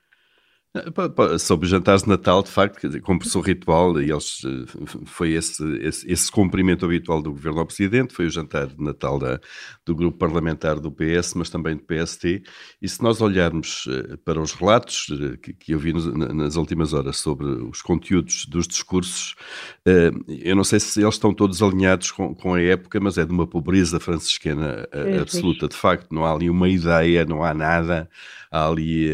Sobre 1.37 1.67
jantares 1.67 2.01
de 2.01 2.09
Natal, 2.09 2.41
de 2.41 2.49
facto, 2.49 2.99
como 3.01 3.19
por 3.19 3.41
ritual, 3.41 4.01
e 4.01 4.09
eles, 4.09 4.41
eh, 4.43 5.01
foi 5.05 5.33
esse, 5.33 5.63
esse, 5.77 6.11
esse, 6.11 6.31
cumprimento 6.31 6.83
habitual 6.83 7.21
do 7.21 7.31
governo 7.31 7.59
ao 7.59 7.65
presidente, 7.67 8.11
foi 8.11 8.25
o 8.25 8.29
jantar 8.31 8.65
de 8.65 8.83
Natal 8.83 9.19
da, 9.19 9.39
do 9.85 9.95
grupo 9.95 10.17
parlamentar 10.17 10.79
do 10.79 10.91
PS, 10.91 11.35
mas 11.35 11.51
também 11.51 11.75
do 11.75 11.83
PST. 11.83 12.41
E 12.81 12.89
se 12.89 13.03
nós 13.03 13.21
olharmos 13.21 13.87
eh, 13.87 14.17
para 14.25 14.41
os 14.41 14.53
relatos 14.53 15.09
eh, 15.11 15.37
que, 15.37 15.53
que 15.53 15.73
eu 15.75 15.79
vi 15.79 15.93
nas 15.93 16.55
últimas 16.55 16.91
horas 16.91 17.17
sobre 17.17 17.45
os 17.45 17.83
conteúdos 17.83 18.47
dos 18.47 18.67
discursos, 18.67 19.35
eu 20.27 20.55
não 20.55 20.63
sei 20.63 20.79
se 20.79 21.01
eles 21.01 21.13
estão 21.13 21.33
todos 21.33 21.61
alinhados 21.61 22.09
com, 22.09 22.33
com 22.33 22.55
a 22.55 22.61
época, 22.61 22.99
mas 22.99 23.19
é 23.19 23.25
de 23.25 23.31
uma 23.31 23.45
pobreza 23.45 23.99
franciscana 23.99 24.87
é, 24.91 25.19
absoluta. 25.19 25.67
De 25.67 25.75
facto, 25.75 26.11
não 26.11 26.25
há 26.25 26.33
ali 26.33 26.49
uma 26.49 26.67
ideia, 26.67 27.25
não 27.25 27.43
há 27.43 27.53
nada, 27.53 28.09
há 28.49 28.67
ali 28.67 29.11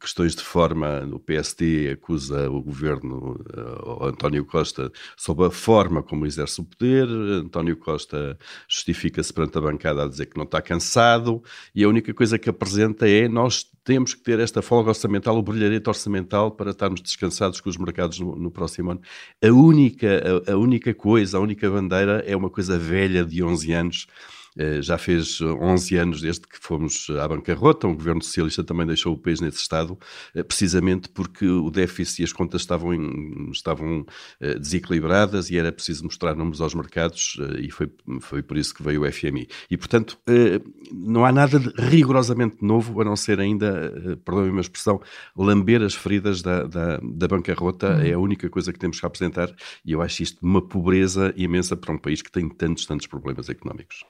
questões 0.00 0.34
de 0.34 0.42
forma 0.42 0.79
forma, 0.80 1.08
o 1.12 1.18
PSD 1.18 1.90
acusa 1.90 2.50
o 2.50 2.62
governo, 2.62 3.38
uh, 3.56 4.06
António 4.06 4.44
Costa, 4.44 4.90
sobre 5.16 5.46
a 5.46 5.50
forma 5.50 6.02
como 6.02 6.26
exerce 6.26 6.60
o 6.60 6.64
poder. 6.64 7.06
António 7.06 7.76
Costa 7.76 8.38
justifica-se 8.66 9.32
perante 9.32 9.58
a 9.58 9.60
bancada 9.60 10.04
a 10.04 10.08
dizer 10.08 10.26
que 10.26 10.36
não 10.36 10.44
está 10.44 10.62
cansado 10.62 11.42
e 11.74 11.84
a 11.84 11.88
única 11.88 12.14
coisa 12.14 12.38
que 12.38 12.48
apresenta 12.48 13.08
é 13.08 13.28
nós 13.28 13.68
temos 13.84 14.14
que 14.14 14.22
ter 14.22 14.38
esta 14.38 14.62
folga 14.62 14.90
orçamental, 14.90 15.36
o 15.36 15.42
brilharete 15.42 15.88
orçamental, 15.88 16.50
para 16.50 16.70
estarmos 16.70 17.00
descansados 17.00 17.60
com 17.60 17.68
os 17.68 17.76
mercados 17.76 18.20
no, 18.20 18.36
no 18.36 18.50
próximo 18.50 18.92
ano. 18.92 19.00
A 19.42 19.48
única, 19.48 20.42
a, 20.46 20.52
a 20.52 20.56
única 20.56 20.94
coisa, 20.94 21.38
a 21.38 21.40
única 21.40 21.68
bandeira 21.68 22.22
é 22.26 22.36
uma 22.36 22.50
coisa 22.50 22.78
velha 22.78 23.24
de 23.24 23.42
11 23.42 23.72
anos 23.72 24.06
eh, 24.06 24.39
já 24.80 24.98
fez 24.98 25.40
11 25.40 25.96
anos 25.96 26.20
desde 26.20 26.46
que 26.46 26.58
fomos 26.58 27.08
à 27.20 27.26
bancarrota, 27.26 27.86
um 27.86 27.94
governo 27.94 28.22
socialista 28.22 28.62
também 28.64 28.86
deixou 28.86 29.14
o 29.14 29.18
país 29.18 29.40
nesse 29.40 29.58
estado, 29.58 29.98
eh, 30.34 30.42
precisamente 30.42 31.08
porque 31.08 31.46
o 31.46 31.70
déficit 31.70 32.22
e 32.22 32.24
as 32.24 32.32
contas 32.32 32.62
estavam, 32.62 32.94
em, 32.94 33.50
estavam 33.50 34.04
eh, 34.40 34.58
desequilibradas 34.58 35.50
e 35.50 35.58
era 35.58 35.72
preciso 35.72 36.04
mostrar 36.04 36.34
números 36.34 36.60
aos 36.60 36.74
mercados 36.74 37.38
e 37.58 37.70
foi, 37.70 37.90
foi 38.20 38.42
por 38.42 38.56
isso 38.56 38.74
que 38.74 38.82
veio 38.82 39.02
o 39.02 39.12
FMI. 39.12 39.48
E, 39.70 39.76
portanto, 39.76 40.18
não 40.92 41.24
há 41.24 41.32
nada 41.32 41.58
rigorosamente 41.78 42.56
novo, 42.62 43.00
a 43.00 43.04
não 43.04 43.16
ser 43.16 43.40
ainda, 43.40 44.18
perdoem-me 44.24 44.58
a 44.58 44.60
expressão, 44.60 45.00
lamber 45.36 45.82
as 45.82 45.94
feridas 45.94 46.42
da, 46.42 46.64
da, 46.64 47.00
da 47.02 47.28
bancarrota, 47.28 47.94
uhum. 47.94 48.00
é 48.00 48.12
a 48.12 48.18
única 48.18 48.48
coisa 48.48 48.72
que 48.72 48.78
temos 48.78 49.00
que 49.00 49.06
apresentar 49.06 49.54
e 49.84 49.92
eu 49.92 50.02
acho 50.02 50.22
isto 50.22 50.38
uma 50.42 50.60
pobreza 50.66 51.32
imensa 51.36 51.76
para 51.76 51.92
um 51.92 51.98
país 51.98 52.22
que 52.22 52.30
tem 52.30 52.48
tantos, 52.48 52.86
tantos 52.86 53.06
problemas 53.06 53.48
económicos. 53.48 54.04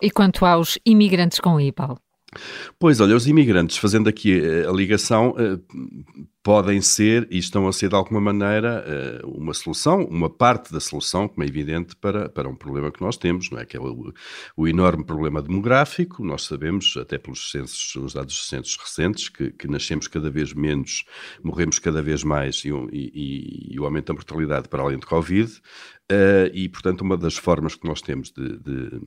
E 0.00 0.10
quanto 0.10 0.44
aos 0.44 0.78
imigrantes 0.84 1.40
com 1.40 1.60
I, 1.60 1.72
Paulo? 1.72 1.98
Pois, 2.78 3.00
olha, 3.00 3.16
os 3.16 3.26
imigrantes, 3.26 3.76
fazendo 3.76 4.08
aqui 4.08 4.40
eh, 4.40 4.66
a 4.68 4.72
ligação, 4.72 5.34
eh, 5.36 5.58
podem 6.42 6.80
ser 6.80 7.28
e 7.30 7.38
estão 7.38 7.68
a 7.68 7.72
ser 7.72 7.90
de 7.90 7.94
alguma 7.94 8.20
maneira 8.20 8.82
eh, 8.86 9.20
uma 9.24 9.52
solução, 9.52 10.04
uma 10.04 10.30
parte 10.30 10.72
da 10.72 10.80
solução, 10.80 11.28
como 11.28 11.44
é 11.44 11.46
evidente, 11.46 11.94
para, 11.96 12.28
para 12.30 12.48
um 12.48 12.54
problema 12.54 12.90
que 12.90 13.00
nós 13.02 13.16
temos, 13.18 13.50
não 13.50 13.58
é? 13.58 13.66
Que 13.66 13.76
é 13.76 13.80
o, 13.80 14.12
o 14.56 14.66
enorme 14.66 15.04
problema 15.04 15.42
demográfico. 15.42 16.24
Nós 16.24 16.44
sabemos, 16.44 16.96
até 16.96 17.18
pelos 17.18 17.50
censos, 17.50 17.94
os 17.96 18.14
dados 18.14 18.34
dos 18.34 18.48
censos 18.48 18.76
recentes, 18.76 19.28
que, 19.28 19.50
que 19.52 19.68
nascemos 19.68 20.08
cada 20.08 20.30
vez 20.30 20.54
menos, 20.54 21.04
morremos 21.42 21.78
cada 21.78 22.00
vez 22.00 22.24
mais 22.24 22.64
e, 22.64 22.70
e, 22.90 23.74
e 23.74 23.80
o 23.80 23.84
aumento 23.84 24.06
da 24.06 24.14
mortalidade 24.14 24.68
para 24.68 24.82
além 24.82 24.98
de 24.98 25.06
Covid. 25.06 25.60
Uh, 26.10 26.50
e, 26.52 26.68
portanto, 26.68 27.02
uma 27.02 27.16
das 27.16 27.36
formas 27.36 27.76
que 27.76 27.86
nós 27.86 28.02
temos 28.02 28.32
de, 28.32 28.58
de, 28.58 29.00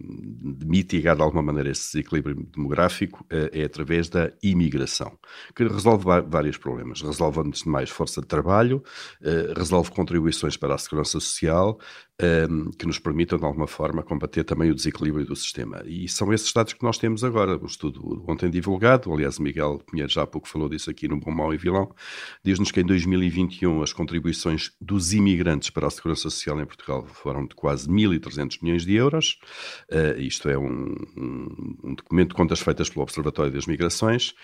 de 0.56 0.66
mitigar 0.66 1.18
de 1.18 1.22
alguma 1.22 1.42
maneira 1.42 1.70
esse 1.70 1.92
desequilíbrio 1.92 2.48
demográfico 2.56 3.26
uh, 3.26 3.50
é 3.52 3.66
através 3.66 4.08
da 4.08 4.32
imigração, 4.42 5.20
que 5.54 5.68
resolve 5.68 6.06
vários 6.06 6.56
problemas. 6.56 7.02
Resolve, 7.02 7.23
antes 7.28 7.64
de 7.64 7.70
mais, 7.70 7.90
força 7.90 8.22
de 8.22 8.28
trabalho, 8.28 8.84
uh, 9.22 9.54
resolve 9.58 9.92
contribuições 9.92 10.58
para 10.58 10.76
a 10.76 10.78
segurança 10.78 11.12
social, 11.12 11.80
um, 12.22 12.70
que 12.72 12.86
nos 12.86 13.00
permitam, 13.00 13.40
de 13.40 13.46
alguma 13.46 13.66
forma, 13.66 14.04
combater 14.04 14.44
também 14.44 14.70
o 14.70 14.76
desequilíbrio 14.76 15.26
do 15.26 15.36
sistema. 15.36 15.82
E 15.86 16.08
são 16.08 16.32
esses 16.32 16.52
dados 16.54 16.74
que 16.74 16.84
nós 16.84 16.98
temos 16.98 17.24
agora. 17.24 17.58
Um 17.58 17.66
estudo 17.66 18.24
ontem 18.28 18.50
divulgado, 18.50 19.12
aliás, 19.12 19.40
Miguel 19.40 19.82
Pinheiro 19.90 20.12
já 20.12 20.24
há 20.24 20.28
pouco 20.28 20.48
falou 20.48 20.70
disso 20.70 20.90
aqui 20.90 21.08
no 21.08 21.20
Bom, 21.20 21.32
Mau 21.32 21.54
e 21.54 21.58
Vilão, 21.58 21.94
diz-nos 22.44 22.72
que 22.72 22.82
em 22.82 22.86
2021 22.86 23.82
as 23.82 23.92
contribuições 23.92 24.72
dos 24.80 25.14
imigrantes 25.14 25.70
para 25.70 25.88
a 25.88 25.90
Segurança 25.90 26.24
Social 26.24 26.60
em 26.62 26.66
Portugal 26.66 27.06
foram 27.06 27.48
de 27.48 27.56
quase 27.56 27.90
1.300 27.90 28.60
milhões 28.62 28.86
de 28.86 28.94
euros. 28.94 29.40
Uh, 29.92 30.20
isto 30.20 30.50
é 30.50 30.58
um, 30.58 30.94
um, 31.18 31.78
um, 31.84 31.96
documento 31.96 32.30
de 32.30 32.36
contas 32.36 32.60
feitas 32.60 32.90
pelo 32.90 33.02
Observatório 33.02 33.52
das 33.52 33.66
Migrações. 33.66 34.36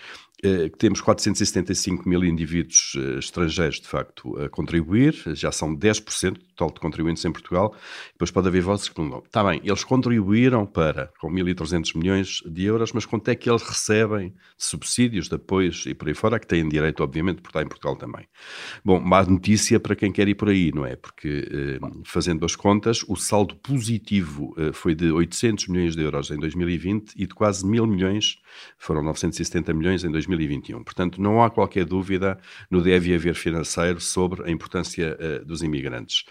Uh, 0.44 0.68
temos 0.76 1.00
475 1.00 2.08
mil 2.08 2.24
indivíduos 2.24 2.94
uh, 2.96 3.18
estrangeiros, 3.18 3.80
de 3.80 3.86
facto, 3.86 4.36
a 4.38 4.48
contribuir. 4.48 5.14
Já 5.34 5.52
são 5.52 5.76
10% 5.76 6.32
do 6.32 6.40
total 6.60 6.74
de 6.74 6.80
contribuintes 6.80 7.24
em 7.24 7.32
Portugal 7.32 7.59
Portugal. 7.60 7.74
Depois 8.12 8.30
pode 8.30 8.48
haver 8.48 8.62
vozes 8.62 8.88
que 8.88 9.00
não. 9.00 9.18
Está 9.18 9.44
bem, 9.44 9.60
eles 9.64 9.84
contribuíram 9.84 10.66
para, 10.66 11.10
com 11.20 11.30
1.300 11.30 11.96
milhões 11.96 12.42
de 12.46 12.64
euros, 12.64 12.92
mas 12.92 13.04
quanto 13.04 13.28
é 13.28 13.34
que 13.34 13.50
eles 13.50 13.62
recebem 13.62 14.30
de 14.30 14.64
subsídios, 14.64 15.28
de 15.28 15.34
apoios 15.34 15.84
e 15.86 15.94
por 15.94 16.08
aí 16.08 16.14
fora, 16.14 16.38
que 16.38 16.46
têm 16.46 16.68
direito, 16.68 17.02
obviamente, 17.02 17.40
por 17.42 17.48
estar 17.48 17.62
em 17.62 17.68
Portugal 17.68 17.96
também. 17.96 18.26
Bom, 18.84 19.00
má 19.00 19.22
notícia 19.22 19.78
para 19.78 19.94
quem 19.94 20.10
quer 20.12 20.28
ir 20.28 20.34
por 20.34 20.48
aí, 20.48 20.72
não 20.74 20.86
é? 20.86 20.96
Porque, 20.96 21.48
eh, 21.50 21.78
fazendo 22.04 22.44
as 22.44 22.56
contas, 22.56 23.04
o 23.08 23.16
saldo 23.16 23.54
positivo 23.56 24.54
eh, 24.58 24.72
foi 24.72 24.94
de 24.94 25.10
800 25.10 25.68
milhões 25.68 25.96
de 25.96 26.02
euros 26.02 26.30
em 26.30 26.38
2020 26.38 27.14
e 27.16 27.26
de 27.26 27.34
quase 27.34 27.66
mil 27.66 27.86
milhões, 27.86 28.38
foram 28.78 29.02
970 29.02 29.74
milhões 29.74 30.04
em 30.04 30.10
2021. 30.10 30.82
Portanto, 30.82 31.20
não 31.20 31.42
há 31.42 31.50
qualquer 31.50 31.84
dúvida 31.84 32.38
no 32.70 32.82
deve 32.82 33.14
haver 33.14 33.34
financeiro 33.34 34.00
sobre 34.00 34.48
a 34.48 34.50
importância 34.50 35.16
uh, 35.18 35.44
dos 35.44 35.62
imigrantes. 35.62 36.24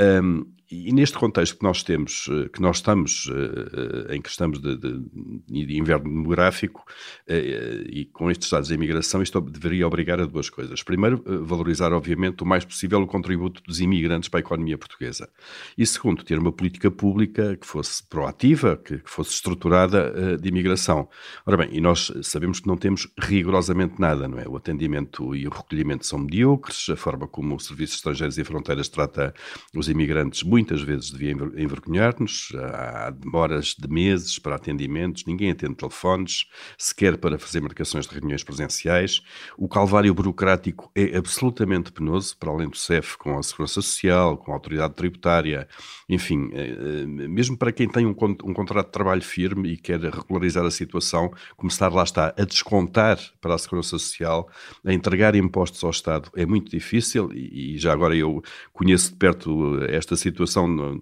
Um, 0.00 0.44
e 0.72 0.90
neste 0.90 1.18
contexto 1.18 1.58
que 1.58 1.62
nós 1.62 1.82
temos, 1.82 2.30
eh, 2.30 2.48
que 2.48 2.62
nós 2.62 2.76
estamos, 2.76 3.30
eh, 3.30 4.10
eh, 4.10 4.16
em 4.16 4.22
que 4.22 4.30
estamos 4.30 4.58
de, 4.58 4.74
de, 4.78 5.66
de 5.66 5.78
inverno 5.78 6.08
demográfico 6.08 6.82
e 7.28 8.06
com 8.06 8.30
estes 8.30 8.50
dados 8.50 8.68
de 8.68 8.74
imigração, 8.74 9.22
isto 9.22 9.40
deveria 9.40 9.86
obrigar 9.86 10.20
a 10.20 10.24
duas 10.24 10.48
coisas. 10.48 10.82
Primeiro, 10.82 11.22
valorizar, 11.44 11.92
obviamente, 11.92 12.42
o 12.42 12.46
mais 12.46 12.64
possível 12.64 13.02
o 13.02 13.06
contributo 13.06 13.62
dos 13.62 13.80
imigrantes 13.80 14.28
para 14.28 14.40
a 14.40 14.42
economia 14.42 14.78
portuguesa. 14.78 15.28
E 15.76 15.84
segundo, 15.86 16.24
ter 16.24 16.38
uma 16.38 16.52
política 16.52 16.90
pública 16.90 17.56
que 17.56 17.66
fosse 17.66 18.06
proativa, 18.06 18.76
que, 18.76 18.98
que 18.98 19.10
fosse 19.10 19.32
estruturada 19.32 20.36
de 20.38 20.48
imigração. 20.48 21.08
Ora 21.44 21.56
bem, 21.56 21.68
e 21.72 21.80
nós 21.80 22.12
sabemos 22.22 22.60
que 22.60 22.66
não 22.66 22.76
temos 22.76 23.08
rigorosamente 23.18 24.00
nada, 24.00 24.26
não 24.26 24.38
é? 24.38 24.48
O 24.48 24.56
atendimento 24.56 25.34
e 25.34 25.46
o 25.46 25.50
recolhimento 25.50 26.06
são 26.06 26.18
medíocres, 26.18 26.88
a 26.88 26.96
forma 26.96 27.26
como 27.26 27.56
o 27.56 27.60
Serviço 27.60 27.92
de 27.92 27.96
Estrangeiros 27.98 28.38
e 28.38 28.44
Fronteiras 28.44 28.88
trata 28.88 29.34
os 29.74 29.88
imigrantes 29.88 30.42
muito 30.42 30.61
muitas 30.62 30.80
vezes 30.82 31.10
devia 31.10 31.32
envergonhar-nos. 31.32 32.52
Há 32.54 33.10
demoras 33.10 33.74
de 33.78 33.88
meses 33.88 34.38
para 34.38 34.54
atendimentos, 34.54 35.24
ninguém 35.26 35.50
atende 35.50 35.74
telefones, 35.74 36.46
sequer 36.78 37.18
para 37.18 37.38
fazer 37.38 37.60
marcações 37.60 38.06
de 38.06 38.14
reuniões 38.14 38.44
presenciais. 38.44 39.22
O 39.58 39.68
calvário 39.68 40.14
burocrático 40.14 40.90
é 40.94 41.16
absolutamente 41.16 41.90
penoso, 41.92 42.36
para 42.38 42.50
além 42.50 42.68
do 42.68 42.76
CEF, 42.76 43.16
com 43.18 43.38
a 43.38 43.42
Segurança 43.42 43.74
Social, 43.74 44.36
com 44.36 44.52
a 44.52 44.54
Autoridade 44.54 44.94
Tributária, 44.94 45.68
enfim, 46.08 46.50
eh, 46.52 46.76
eh, 46.78 47.06
mesmo 47.06 47.56
para 47.56 47.72
quem 47.72 47.88
tem 47.88 48.06
um, 48.06 48.10
um 48.10 48.54
contrato 48.54 48.86
de 48.86 48.92
trabalho 48.92 49.22
firme 49.22 49.72
e 49.72 49.76
quer 49.76 50.00
regularizar 50.00 50.64
a 50.64 50.70
situação, 50.70 51.32
começar 51.56 51.92
lá 51.92 52.04
está 52.04 52.34
a 52.36 52.44
descontar 52.44 53.18
para 53.40 53.54
a 53.54 53.58
Segurança 53.58 53.90
Social, 53.90 54.48
a 54.84 54.92
entregar 54.92 55.34
impostos 55.34 55.82
ao 55.82 55.90
Estado 55.90 56.30
é 56.36 56.46
muito 56.46 56.70
difícil 56.70 57.32
e, 57.32 57.74
e 57.74 57.78
já 57.78 57.92
agora 57.92 58.14
eu 58.14 58.42
conheço 58.72 59.10
de 59.10 59.16
perto 59.16 59.82
esta 59.84 60.16
situação 60.16 60.41
situação 60.46 61.00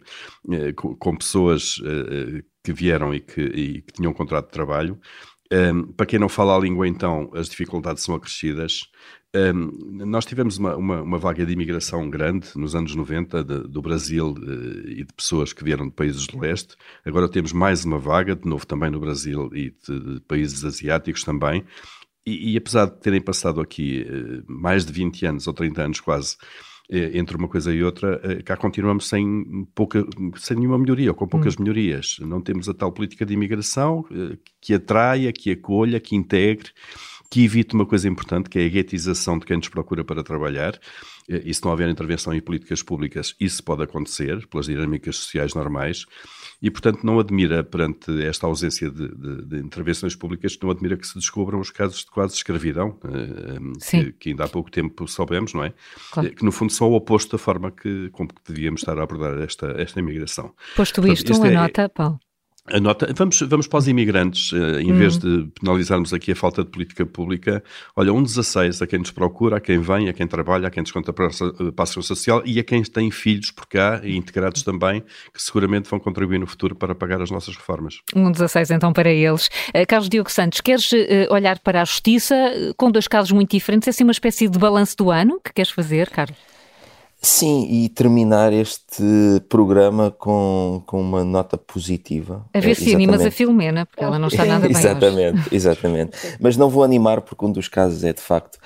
eh, 0.50 0.72
com, 0.72 1.16
pessoas 1.16 1.80
eh, 1.84 2.38
eh, 2.38 2.42
que 2.62 2.72
vieram 2.72 3.14
e 3.14 3.20
que, 3.20 3.40
e 3.40 3.82
que 3.82 3.92
tinham 3.94 4.12
um 4.12 4.14
contrato 4.14 4.46
de 4.46 4.52
trabalho. 4.52 4.98
Um, 5.52 5.92
para 5.92 6.06
quem 6.06 6.18
não 6.18 6.28
fala 6.28 6.56
a 6.56 6.60
língua, 6.60 6.86
então, 6.86 7.28
as 7.34 7.48
dificuldades 7.48 8.04
são 8.04 8.14
acrescidas. 8.14 8.82
Um, 9.34 10.06
nós 10.06 10.24
tivemos 10.24 10.58
uma, 10.58 10.76
uma, 10.76 11.02
uma, 11.02 11.18
vaga 11.18 11.44
de 11.44 11.52
imigração 11.52 12.08
grande 12.08 12.48
nos 12.54 12.76
anos 12.76 12.94
90 12.94 13.42
de, 13.42 13.58
do 13.68 13.82
Brasil 13.82 14.32
uh, 14.32 14.88
e 14.88 15.04
de 15.04 15.12
pessoas 15.12 15.52
que 15.52 15.64
vieram 15.64 15.86
de 15.88 15.94
países 15.94 16.26
do 16.28 16.38
leste. 16.38 16.76
Agora 17.04 17.28
temos 17.28 17.52
mais 17.52 17.84
uma 17.84 17.98
vaga, 17.98 18.36
de 18.36 18.48
novo 18.48 18.64
também 18.64 18.90
no 18.90 19.00
Brasil 19.00 19.50
e 19.52 19.70
de, 19.70 20.14
de 20.14 20.20
países 20.20 20.64
asiáticos 20.64 21.24
também. 21.24 21.64
E, 22.24 22.52
e, 22.52 22.56
apesar 22.56 22.86
de 22.86 23.00
terem 23.00 23.20
passado 23.20 23.60
aqui 23.60 24.06
mais 24.46 24.84
de 24.84 24.92
20 24.92 25.26
anos 25.26 25.46
ou 25.46 25.54
30 25.54 25.82
anos 25.82 26.00
quase 26.00 26.36
entre 26.90 27.36
uma 27.36 27.46
coisa 27.46 27.72
e 27.72 27.82
outra, 27.84 28.20
eh, 28.24 28.42
cá 28.42 28.56
continuamos 28.56 29.08
sem, 29.08 29.66
pouca, 29.74 30.04
sem 30.36 30.56
nenhuma 30.56 30.78
melhoria, 30.78 31.10
ou 31.10 31.14
com 31.14 31.26
poucas 31.26 31.54
hum. 31.54 31.62
melhorias. 31.62 32.16
Não 32.20 32.40
temos 32.40 32.68
a 32.68 32.74
tal 32.74 32.90
política 32.90 33.24
de 33.24 33.32
imigração 33.32 34.04
eh, 34.10 34.36
que 34.60 34.74
atraia, 34.74 35.32
que 35.32 35.52
acolha, 35.52 36.00
que 36.00 36.16
integre, 36.16 36.70
que 37.30 37.44
evite 37.44 37.74
uma 37.74 37.86
coisa 37.86 38.08
importante, 38.08 38.50
que 38.50 38.58
é 38.58 38.66
a 38.66 38.68
guetização 38.68 39.38
de 39.38 39.46
quem 39.46 39.56
nos 39.56 39.68
procura 39.68 40.02
para 40.02 40.22
trabalhar. 40.24 40.78
E 41.28 41.54
se 41.54 41.62
não 41.62 41.70
houver 41.70 41.88
intervenção 41.88 42.34
em 42.34 42.40
políticas 42.40 42.82
públicas, 42.82 43.36
isso 43.38 43.62
pode 43.62 43.84
acontecer 43.84 44.44
pelas 44.48 44.66
dinâmicas 44.66 45.14
sociais 45.14 45.54
normais. 45.54 46.06
E, 46.62 46.70
portanto, 46.70 47.04
não 47.04 47.18
admira, 47.18 47.64
perante 47.64 48.22
esta 48.22 48.46
ausência 48.46 48.90
de, 48.90 49.08
de, 49.08 49.44
de 49.46 49.58
intervenções 49.58 50.14
públicas, 50.14 50.58
não 50.62 50.70
admira 50.70 50.96
que 50.96 51.06
se 51.06 51.14
descubram 51.14 51.58
os 51.58 51.70
casos 51.70 52.00
de 52.00 52.10
quase 52.10 52.34
escravidão, 52.34 52.98
que, 53.90 54.12
que, 54.12 54.30
ainda 54.30 54.44
há 54.44 54.48
pouco 54.48 54.70
tempo 54.70 55.08
soubemos, 55.08 55.54
não 55.54 55.64
é? 55.64 55.72
Claro. 56.10 56.30
Que, 56.30 56.44
no 56.44 56.52
fundo, 56.52 56.72
são 56.72 56.90
o 56.90 56.94
oposto 56.94 57.32
da 57.32 57.38
forma 57.38 57.70
que, 57.70 58.10
como 58.10 58.28
que 58.28 58.52
devíamos 58.52 58.82
estar 58.82 58.98
a 58.98 59.02
abordar 59.02 59.38
esta, 59.40 59.74
esta 59.78 60.00
imigração. 60.00 60.52
Posto 60.76 61.00
Portanto, 61.00 61.16
isto, 61.16 61.34
uma 61.34 61.48
é, 61.48 61.54
nota, 61.54 61.88
Paulo. 61.88 62.20
Nota, 62.78 63.12
vamos, 63.16 63.40
vamos 63.40 63.66
para 63.66 63.78
os 63.78 63.88
imigrantes, 63.88 64.52
uh, 64.52 64.78
em 64.78 64.92
hum. 64.92 64.98
vez 64.98 65.18
de 65.18 65.48
penalizarmos 65.60 66.12
aqui 66.12 66.32
a 66.32 66.36
falta 66.36 66.62
de 66.62 66.70
política 66.70 67.04
pública, 67.04 67.62
olha, 67.96 68.12
um 68.12 68.22
16 68.22 68.82
a 68.82 68.86
quem 68.86 68.98
nos 68.98 69.10
procura, 69.10 69.56
a 69.56 69.60
quem 69.60 69.80
vem, 69.80 70.08
a 70.08 70.12
quem 70.12 70.26
trabalha, 70.26 70.68
a 70.68 70.70
quem 70.70 70.82
desconta 70.82 71.12
para 71.12 71.26
a 71.26 71.82
ação 71.82 72.02
social 72.02 72.42
e 72.44 72.60
a 72.60 72.64
quem 72.64 72.82
tem 72.82 73.10
filhos 73.10 73.50
por 73.50 73.66
cá 73.66 74.00
e 74.04 74.16
integrados 74.16 74.62
também, 74.62 75.00
que 75.32 75.42
seguramente 75.42 75.88
vão 75.88 75.98
contribuir 75.98 76.38
no 76.38 76.46
futuro 76.46 76.74
para 76.74 76.94
pagar 76.94 77.20
as 77.20 77.30
nossas 77.30 77.56
reformas. 77.56 78.00
Um 78.14 78.30
16 78.30 78.70
então 78.70 78.92
para 78.92 79.10
eles. 79.10 79.48
Uh, 79.68 79.86
Carlos 79.88 80.08
Diogo 80.08 80.30
Santos, 80.30 80.60
queres 80.60 80.90
olhar 81.30 81.58
para 81.58 81.82
a 81.82 81.84
justiça 81.84 82.34
com 82.76 82.90
dois 82.90 83.08
casos 83.08 83.32
muito 83.32 83.50
diferentes? 83.50 83.88
É 83.88 83.90
assim 83.90 84.04
uma 84.04 84.12
espécie 84.12 84.48
de 84.48 84.58
balanço 84.58 84.96
do 84.96 85.10
ano 85.10 85.40
que 85.42 85.52
queres 85.52 85.70
fazer, 85.70 86.10
Carlos? 86.10 86.36
Sim, 87.22 87.66
e 87.68 87.88
terminar 87.90 88.50
este 88.50 89.04
programa 89.48 90.10
com, 90.10 90.82
com 90.86 91.00
uma 91.00 91.22
nota 91.22 91.58
positiva. 91.58 92.46
A 92.54 92.60
ver 92.60 92.70
é, 92.70 92.74
se 92.74 92.94
animas 92.94 93.20
a 93.20 93.30
Filomena, 93.30 93.84
porque 93.84 94.02
ela 94.02 94.18
não 94.18 94.28
está 94.28 94.46
nada 94.46 94.66
bem 94.66 94.74
Exatamente, 94.74 95.38
hoje. 95.38 95.48
exatamente. 95.52 96.16
Mas 96.40 96.56
não 96.56 96.70
vou 96.70 96.82
animar 96.82 97.20
porque 97.20 97.44
um 97.44 97.52
dos 97.52 97.68
casos 97.68 98.04
é 98.04 98.14
de 98.14 98.22
facto 98.22 98.58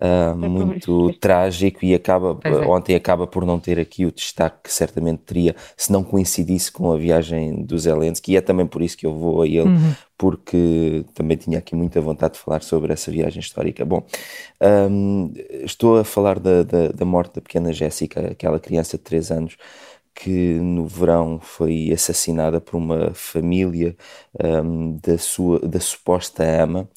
uh, 0.00 0.36
muito 0.36 1.12
trágico 1.14 1.84
e 1.84 1.94
acaba, 1.94 2.38
é. 2.44 2.50
ontem 2.66 2.94
acaba 2.94 3.26
por 3.26 3.44
não 3.44 3.58
ter 3.58 3.78
aqui 3.78 4.06
o 4.06 4.12
destaque 4.12 4.64
que 4.64 4.72
certamente 4.72 5.20
teria 5.20 5.54
se 5.76 5.92
não 5.92 6.02
coincidisse 6.02 6.70
com 6.70 6.92
a 6.92 6.96
viagem 6.96 7.62
do 7.62 7.78
Zelensky, 7.78 8.32
e 8.32 8.36
é 8.36 8.40
também 8.40 8.66
por 8.66 8.82
isso 8.82 8.96
que 8.96 9.06
eu 9.06 9.14
vou 9.14 9.42
a 9.42 9.46
ele, 9.46 9.60
uhum. 9.62 9.94
porque 10.16 11.04
também 11.14 11.36
tinha 11.36 11.58
aqui 11.58 11.74
muita 11.74 12.00
vontade 12.00 12.34
de 12.34 12.40
falar 12.40 12.62
sobre 12.62 12.92
essa 12.92 13.10
viagem 13.10 13.40
histórica. 13.40 13.84
Bom, 13.84 14.04
um, 14.90 15.32
estou 15.62 15.98
a 15.98 16.04
falar 16.04 16.38
da, 16.38 16.62
da, 16.62 16.88
da 16.88 17.04
morte 17.04 17.34
da 17.36 17.40
pequena 17.40 17.72
Jéssica, 17.72 18.32
aquela 18.32 18.58
criança 18.58 18.96
de 18.96 19.04
3 19.04 19.30
anos 19.30 19.56
que 20.18 20.58
no 20.58 20.84
verão 20.84 21.38
foi 21.40 21.92
assassinada 21.92 22.60
por 22.60 22.76
uma 22.76 23.14
família 23.14 23.96
um, 24.42 24.98
da, 25.00 25.16
sua, 25.16 25.60
da 25.60 25.78
suposta 25.78 26.42
ama. 26.42 26.88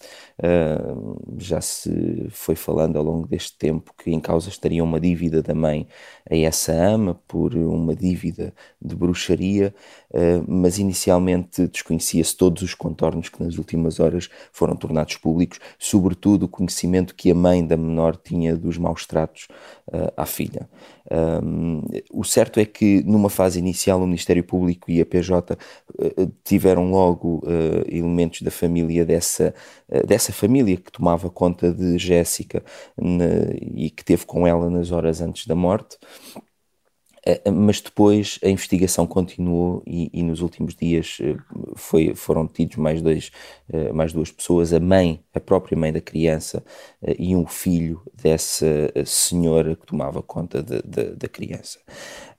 Uh, 0.41 1.21
já 1.37 1.61
se 1.61 2.25
foi 2.31 2.55
falando 2.55 2.97
ao 2.97 3.03
longo 3.03 3.27
deste 3.27 3.55
tempo 3.55 3.93
que 3.95 4.09
em 4.09 4.19
causa 4.19 4.49
estaria 4.49 4.83
uma 4.83 4.99
dívida 4.99 5.39
da 5.39 5.53
mãe 5.53 5.87
a 6.27 6.35
essa 6.35 6.73
ama 6.73 7.21
por 7.27 7.53
uma 7.53 7.95
dívida 7.95 8.51
de 8.81 8.95
bruxaria, 8.95 9.71
uh, 10.09 10.43
mas 10.47 10.79
inicialmente 10.79 11.67
desconhecia-se 11.67 12.35
todos 12.35 12.63
os 12.63 12.73
contornos 12.73 13.29
que 13.29 13.43
nas 13.43 13.59
últimas 13.59 13.99
horas 13.99 14.29
foram 14.51 14.75
tornados 14.75 15.15
públicos, 15.15 15.59
sobretudo 15.77 16.47
o 16.47 16.49
conhecimento 16.49 17.13
que 17.13 17.29
a 17.29 17.35
mãe 17.35 17.63
da 17.63 17.77
menor 17.77 18.15
tinha 18.15 18.57
dos 18.57 18.79
maus 18.79 19.05
tratos 19.05 19.47
uh, 19.89 20.11
à 20.17 20.25
filha. 20.25 20.67
Um, 21.43 21.81
o 22.11 22.23
certo 22.23 22.59
é 22.59 22.65
que 22.65 23.03
numa 23.03 23.29
fase 23.29 23.59
inicial 23.59 23.99
o 24.01 24.07
Ministério 24.07 24.43
Público 24.43 24.89
e 24.89 25.01
a 25.01 25.05
PJ 25.05 25.57
tiveram 26.43 26.89
logo 26.89 27.43
elementos 27.87 28.41
da 28.41 28.51
família 28.51 29.05
dessa, 29.05 29.53
dessa 30.07 30.30
essa 30.31 30.33
família 30.33 30.77
que 30.77 30.91
tomava 30.91 31.29
conta 31.29 31.71
de 31.71 31.97
Jéssica 31.97 32.63
e 33.61 33.89
que 33.89 34.03
teve 34.03 34.25
com 34.25 34.47
ela 34.47 34.69
nas 34.69 34.91
horas 34.91 35.21
antes 35.21 35.45
da 35.45 35.55
morte. 35.55 35.97
Eh, 37.23 37.51
mas 37.51 37.79
depois 37.79 38.39
a 38.43 38.49
investigação 38.49 39.05
continuou 39.05 39.83
e, 39.85 40.09
e 40.11 40.23
nos 40.23 40.41
últimos 40.41 40.73
dias 40.73 41.19
eh, 41.21 41.35
foi, 41.75 42.15
foram 42.15 42.47
detidos 42.47 42.77
mais, 42.77 42.99
dois, 42.99 43.31
eh, 43.71 43.93
mais 43.93 44.11
duas 44.11 44.31
pessoas, 44.31 44.73
a 44.73 44.79
mãe, 44.79 45.23
a 45.31 45.39
própria 45.39 45.77
mãe 45.77 45.93
da 45.93 46.01
criança 46.01 46.63
e 47.19 47.35
um 47.35 47.45
filho 47.45 48.01
dessa 48.23 48.65
senhora 49.05 49.75
que 49.75 49.85
tomava 49.85 50.23
conta 50.23 50.63
da 50.63 51.27
criança. 51.29 51.79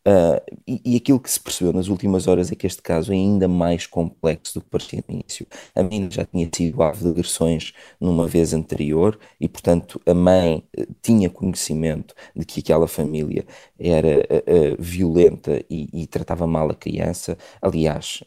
Uh, 0.06 0.42
e, 0.66 0.82
e, 0.84 0.96
aquilo 0.96 1.20
que 1.20 1.30
se 1.30 1.38
percebeu 1.38 1.72
nas 1.72 1.86
últimas 1.86 2.26
horas 2.26 2.50
é 2.50 2.56
que 2.56 2.66
este 2.66 2.82
caso 2.82 3.12
é 3.12 3.14
ainda 3.14 3.46
mais 3.46 3.86
complexo 3.86 4.54
do 4.54 4.60
que 4.60 4.70
parecia 4.70 5.04
no 5.08 5.14
início. 5.14 5.46
A 5.76 5.82
menina 5.82 6.10
já 6.10 6.24
tinha 6.24 6.48
sido 6.52 6.82
alvo 6.82 7.04
de 7.04 7.10
agressões 7.10 7.72
numa 8.00 8.26
vez 8.26 8.52
anterior 8.52 9.16
e, 9.40 9.48
portanto, 9.48 10.00
a 10.04 10.12
mãe 10.12 10.64
uh, 10.76 10.86
tinha 11.00 11.30
conhecimento 11.30 12.14
de 12.34 12.44
que 12.44 12.58
aquela 12.58 12.88
família 12.88 13.46
era 13.78 14.18
uh, 14.18 14.76
violenta 14.82 15.62
e, 15.70 15.88
e, 15.92 16.06
tratava 16.08 16.48
mal 16.48 16.68
a 16.70 16.74
criança. 16.74 17.38
Aliás, 17.60 18.24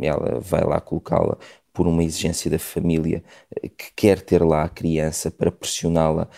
ela 0.00 0.40
vai 0.40 0.64
lá 0.64 0.80
colocá-la 0.80 1.36
por 1.72 1.86
uma 1.86 2.02
exigência 2.02 2.50
da 2.50 2.58
família 2.58 3.22
eh, 3.62 3.68
que 3.68 3.92
quer 3.94 4.20
ter 4.20 4.42
lá 4.42 4.64
a 4.64 4.68
criança 4.68 5.30
para 5.30 5.50
pressioná-la 5.50 6.28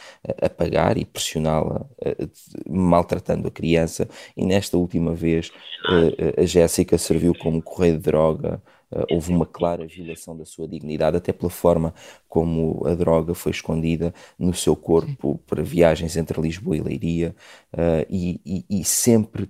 a 0.42 0.50
pagar 0.50 0.98
e 0.98 1.04
pressioná-la 1.04 1.86
eh, 2.04 2.28
maltratando 2.68 3.48
a 3.48 3.50
criança. 3.50 4.08
E 4.36 4.44
nesta 4.44 4.76
última 4.76 5.14
vez 5.14 5.50
eh, 6.18 6.42
a 6.42 6.44
Jéssica 6.44 6.98
serviu 6.98 7.34
como 7.34 7.62
correio 7.62 7.94
de 7.96 8.02
droga. 8.02 8.62
houve 9.10 9.30
uma 9.32 9.46
clara 9.46 9.86
violação 9.86 10.36
da 10.36 10.44
sua 10.44 10.66
dignidade, 10.66 11.16
até 11.16 11.32
pela 11.32 11.50
forma 11.50 11.94
como 12.28 12.84
a 12.86 12.94
droga 12.94 13.34
foi 13.34 13.52
escondida 13.52 14.12
no 14.38 14.52
seu 14.52 14.74
corpo 14.74 15.38
para 15.46 15.62
viagens 15.62 16.16
entre 16.16 16.40
Lisboa 16.40 16.76
e 16.76 16.80
Leiria, 16.80 17.34
e, 18.08 18.40
e, 18.44 18.80
e 18.80 18.84
sempre 18.84 19.48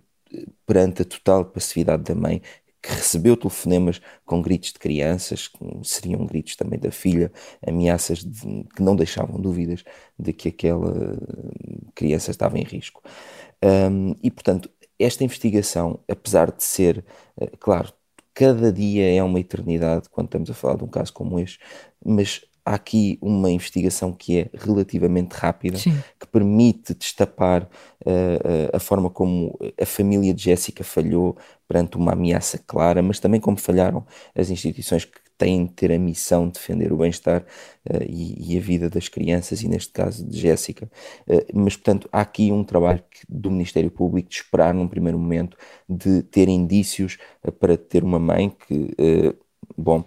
perante 0.66 1.02
a 1.02 1.04
total 1.04 1.44
passividade 1.46 2.04
da 2.04 2.14
mãe, 2.14 2.40
que 2.82 2.90
recebeu 2.90 3.36
telefonemas 3.36 4.00
com 4.24 4.40
gritos 4.40 4.72
de 4.72 4.78
crianças, 4.78 5.48
que 5.48 5.58
seriam 5.84 6.24
gritos 6.26 6.56
também 6.56 6.78
da 6.78 6.90
filha, 6.90 7.30
ameaças 7.66 8.24
de, 8.24 8.64
que 8.74 8.82
não 8.82 8.96
deixavam 8.96 9.40
dúvidas 9.40 9.84
de 10.18 10.32
que 10.32 10.48
aquela 10.48 11.18
criança 11.94 12.30
estava 12.30 12.58
em 12.58 12.64
risco. 12.64 13.02
Um, 13.62 14.14
e, 14.22 14.30
portanto, 14.30 14.70
esta 14.98 15.24
investigação, 15.24 16.00
apesar 16.08 16.50
de 16.50 16.62
ser, 16.62 17.04
uh, 17.40 17.56
claro, 17.58 17.92
cada 18.34 18.72
dia 18.72 19.14
é 19.14 19.22
uma 19.22 19.40
eternidade 19.40 20.08
quando 20.08 20.26
estamos 20.28 20.50
a 20.50 20.54
falar 20.54 20.76
de 20.76 20.84
um 20.84 20.88
caso 20.88 21.12
como 21.12 21.38
este, 21.38 21.58
mas 22.04 22.42
há 22.64 22.74
aqui 22.74 23.18
uma 23.20 23.50
investigação 23.50 24.12
que 24.12 24.38
é 24.38 24.50
relativamente 24.54 25.32
rápida, 25.32 25.78
Sim. 25.78 25.98
que 26.18 26.26
permite 26.26 26.94
destapar 26.94 27.62
uh, 27.62 28.08
uh, 28.08 28.76
a 28.76 28.78
forma 28.78 29.10
como 29.10 29.58
a 29.80 29.86
família 29.86 30.32
de 30.34 30.44
Jéssica 30.44 30.84
falhou 30.84 31.36
perante 31.66 31.96
uma 31.96 32.12
ameaça 32.12 32.58
clara, 32.58 33.02
mas 33.02 33.20
também 33.20 33.40
como 33.40 33.56
falharam 33.56 34.06
as 34.34 34.50
instituições 34.50 35.04
que 35.04 35.18
têm 35.38 35.66
de 35.66 35.72
ter 35.72 35.90
a 35.90 35.98
missão 35.98 36.46
de 36.46 36.54
defender 36.54 36.92
o 36.92 36.96
bem-estar 36.98 37.42
uh, 37.88 38.02
e, 38.06 38.54
e, 38.54 38.58
a 38.58 38.60
vida 38.60 38.90
das 38.90 39.08
crianças, 39.08 39.62
e 39.62 39.68
neste 39.68 39.92
caso 39.92 40.24
de 40.26 40.38
Jéssica. 40.38 40.90
mas, 41.54 41.76
portanto, 41.76 42.08
há 42.12 42.20
aqui 42.20 42.52
um 42.52 42.62
trabalho 42.62 43.02
que, 43.10 43.20
do 43.28 43.50
Ministério 43.50 43.90
Público 43.90 44.28
de 44.28 44.36
esperar, 44.36 44.74
num 44.74 44.88
primeiro 44.88 45.18
momento, 45.18 45.56
de 45.88 46.22
ter 46.22 46.48
indícios 46.48 47.16
para 47.58 47.76
ter 47.76 48.04
uma 48.04 48.18
mãe 48.18 48.50
que, 48.50 48.94
bom, 49.76 50.04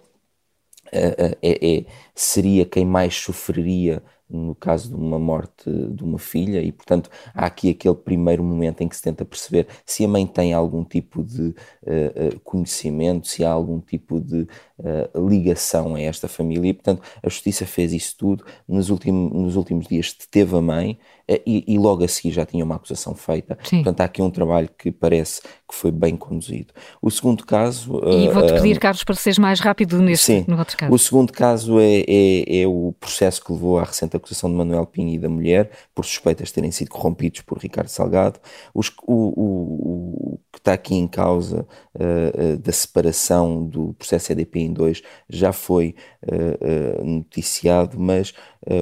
é, 0.93 1.38
é, 1.41 1.86
seria 2.15 2.65
quem 2.65 2.86
mais 2.86 3.15
sofreria 3.15 4.01
no 4.29 4.56
caso 4.56 4.89
de 4.89 4.95
uma 4.95 5.19
morte 5.19 5.69
de 5.69 6.03
uma 6.03 6.17
filha, 6.17 6.62
e 6.62 6.71
portanto 6.71 7.10
há 7.36 7.45
aqui 7.45 7.69
aquele 7.69 7.95
primeiro 7.95 8.43
momento 8.43 8.82
em 8.82 8.88
que 8.88 8.95
se 8.95 9.01
tenta 9.01 9.23
perceber 9.23 9.67
se 9.86 10.03
a 10.03 10.08
mãe 10.08 10.25
tem 10.25 10.53
algum 10.53 10.84
tipo 10.84 11.23
de 11.23 11.49
uh, 11.49 12.39
conhecimento, 12.43 13.27
se 13.27 13.45
há 13.45 13.51
algum 13.51 13.79
tipo 13.79 14.19
de 14.19 14.47
uh, 14.79 15.29
ligação 15.29 15.95
a 15.95 16.01
esta 16.01 16.27
família, 16.27 16.69
e 16.69 16.73
portanto 16.73 17.03
a 17.21 17.29
Justiça 17.29 17.65
fez 17.65 17.93
isso 17.93 18.15
tudo, 18.17 18.43
nos, 18.67 18.89
ultim, 18.89 19.12
nos 19.12 19.56
últimos 19.56 19.88
dias 19.88 20.15
deteve 20.19 20.56
a 20.56 20.62
mãe, 20.62 20.97
e, 21.27 21.63
e, 21.67 21.77
logo 21.77 22.03
a 22.03 22.07
seguir 22.07 22.31
já 22.31 22.45
tinha 22.45 22.63
uma 22.63 22.75
acusação 22.75 23.15
feita, 23.15 23.57
Sim. 23.63 23.77
portanto 23.77 24.01
há 24.01 24.03
aqui 24.03 24.21
um 24.21 24.29
trabalho 24.29 24.69
que 24.77 24.91
parece 24.91 25.41
que 25.41 25.73
foi 25.73 25.91
bem 25.91 26.17
conduzido. 26.17 26.73
O 27.01 27.09
segundo 27.09 27.45
caso... 27.45 28.01
E 28.05 28.27
vou-te 28.29 28.53
pedir, 28.53 28.77
Carlos, 28.77 29.03
para 29.03 29.15
seres 29.15 29.39
mais 29.39 29.59
rápido 29.59 30.01
neste, 30.01 30.25
sim, 30.25 30.45
no 30.47 30.57
outro 30.59 30.77
caso. 30.77 30.93
O 30.93 30.99
segundo 30.99 31.31
caso 31.31 31.79
é, 31.79 32.03
é, 32.07 32.62
é 32.62 32.67
o 32.67 32.93
processo 32.99 33.43
que 33.43 33.51
levou 33.53 33.79
à 33.79 33.83
recente 33.83 34.17
acusação 34.17 34.49
de 34.49 34.55
Manuel 34.55 34.86
Pinho 34.86 35.13
e 35.13 35.17
da 35.17 35.29
mulher, 35.29 35.71
por 35.95 36.05
suspeitas 36.05 36.49
de 36.49 36.53
terem 36.55 36.71
sido 36.71 36.89
corrompidos 36.89 37.41
por 37.41 37.57
Ricardo 37.57 37.88
Salgado. 37.88 38.39
Os, 38.73 38.89
o, 39.07 39.13
o, 39.13 40.33
o, 40.33 40.39
que 40.53 40.59
está 40.59 40.73
aqui 40.73 40.93
em 40.93 41.07
causa 41.07 41.65
uh, 41.95 42.53
uh, 42.53 42.57
da 42.57 42.71
separação 42.71 43.65
do 43.65 43.93
processo 43.93 44.31
EDP 44.31 44.59
em 44.59 44.71
dois 44.71 45.01
já 45.27 45.51
foi 45.51 45.95
uh, 46.21 47.03
noticiado, 47.03 47.99
mas 47.99 48.33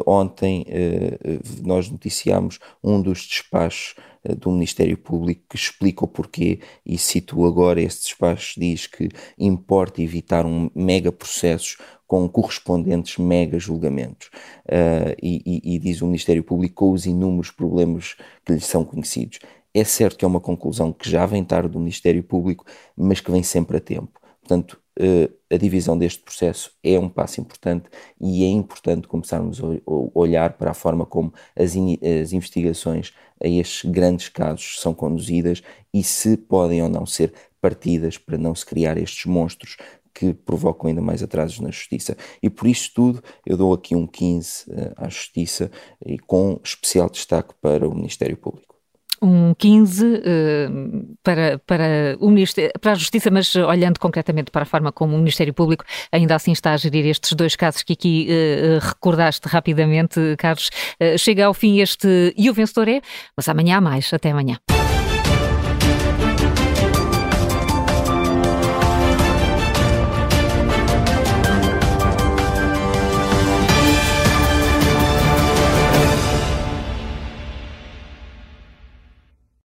ontem 0.05 0.63
nós 1.63 1.89
noticiamos 1.89 2.59
um 2.83 3.01
dos 3.01 3.25
despachos 3.25 3.95
do 4.37 4.51
Ministério 4.51 4.95
Público 4.95 5.41
que 5.49 5.55
explica 5.55 6.05
o 6.05 6.07
porquê 6.07 6.59
e 6.85 6.99
cito 6.99 7.43
agora 7.47 7.81
esse 7.81 8.03
despacho 8.03 8.59
diz 8.59 8.85
que 8.85 9.09
importa 9.39 9.99
evitar 9.99 10.45
um 10.45 10.69
mega 10.75 11.11
processos 11.11 11.77
com 12.05 12.29
correspondentes 12.29 13.17
mega 13.17 13.57
julgamentos. 13.57 14.29
E, 15.19 15.41
e, 15.43 15.75
e, 15.75 15.79
diz 15.79 16.03
o 16.03 16.05
Ministério 16.05 16.43
Público 16.43 16.75
com 16.75 16.91
os 16.91 17.07
inúmeros 17.07 17.49
problemas 17.49 18.15
que 18.45 18.53
lhe 18.53 18.59
são 18.59 18.85
conhecidos. 18.85 19.39
É 19.73 19.83
certo 19.83 20.17
que 20.17 20.25
é 20.25 20.27
uma 20.27 20.41
conclusão 20.41 20.91
que 20.91 21.09
já 21.09 21.25
vem 21.25 21.43
tarde 21.43 21.69
do 21.69 21.79
Ministério 21.79 22.23
Público, 22.23 22.65
mas 22.95 23.19
que 23.21 23.31
vem 23.31 23.43
sempre 23.43 23.77
a 23.77 23.79
tempo 23.79 24.21
Portanto, 24.41 24.81
a 25.49 25.57
divisão 25.57 25.97
deste 25.97 26.21
processo 26.21 26.73
é 26.83 26.99
um 26.99 27.07
passo 27.07 27.39
importante 27.39 27.89
e 28.19 28.43
é 28.43 28.49
importante 28.49 29.07
começarmos 29.07 29.61
a 29.61 29.65
olhar 30.13 30.53
para 30.53 30.71
a 30.71 30.73
forma 30.73 31.05
como 31.05 31.33
as, 31.55 31.71
as 31.71 32.33
investigações 32.33 33.13
a 33.41 33.47
estes 33.47 33.89
grandes 33.89 34.27
casos 34.29 34.79
são 34.81 34.93
conduzidas 34.93 35.61
e 35.93 36.03
se 36.03 36.35
podem 36.35 36.83
ou 36.83 36.89
não 36.89 37.05
ser 37.05 37.33
partidas 37.61 38.17
para 38.17 38.37
não 38.37 38.53
se 38.53 38.65
criar 38.65 38.97
estes 38.97 39.25
monstros 39.25 39.77
que 40.13 40.33
provocam 40.33 40.89
ainda 40.89 41.01
mais 41.01 41.23
atrasos 41.23 41.59
na 41.61 41.71
justiça. 41.71 42.17
E 42.43 42.49
por 42.49 42.67
isso 42.67 42.91
tudo, 42.93 43.23
eu 43.45 43.55
dou 43.55 43.73
aqui 43.73 43.95
um 43.95 44.05
15 44.05 44.69
uh, 44.69 44.93
à 44.97 45.07
justiça 45.07 45.71
e 46.05 46.19
com 46.19 46.59
especial 46.63 47.09
destaque 47.09 47.53
para 47.61 47.87
o 47.87 47.95
Ministério 47.95 48.35
Público 48.35 48.80
um 49.21 49.53
15 49.53 50.05
uh, 50.05 50.21
eh, 50.23 50.69
para, 51.23 51.59
para, 51.59 52.17
o 52.19 52.29
Ministério, 52.29 52.71
para 52.79 52.93
a 52.93 52.95
Justiça, 52.95 53.29
mas 53.29 53.55
olhando 53.55 53.99
concretamente 53.99 54.51
para 54.51 54.63
a 54.63 54.65
forma 54.65 54.91
como 54.91 55.15
o 55.15 55.19
Ministério 55.19 55.53
Público 55.53 55.85
ainda 56.11 56.35
assim 56.35 56.51
está 56.51 56.73
a 56.73 56.77
gerir 56.77 57.05
estes 57.05 57.33
dois 57.33 57.55
casos 57.55 57.83
que 57.83 57.93
aqui 57.93 58.27
uh, 58.29 58.79
recordaste 58.85 59.47
rapidamente, 59.47 60.19
Carlos. 60.37 60.69
Chega 61.17 61.45
ao 61.45 61.53
fim 61.53 61.79
este 61.79 62.33
E 62.37 62.49
o 62.49 62.53
vencedor 62.53 62.87
é, 62.87 63.01
mas 63.35 63.47
amanhã 63.47 63.77
há 63.77 63.81
mais. 63.81 64.11
Até 64.13 64.31
amanhã. 64.31 64.57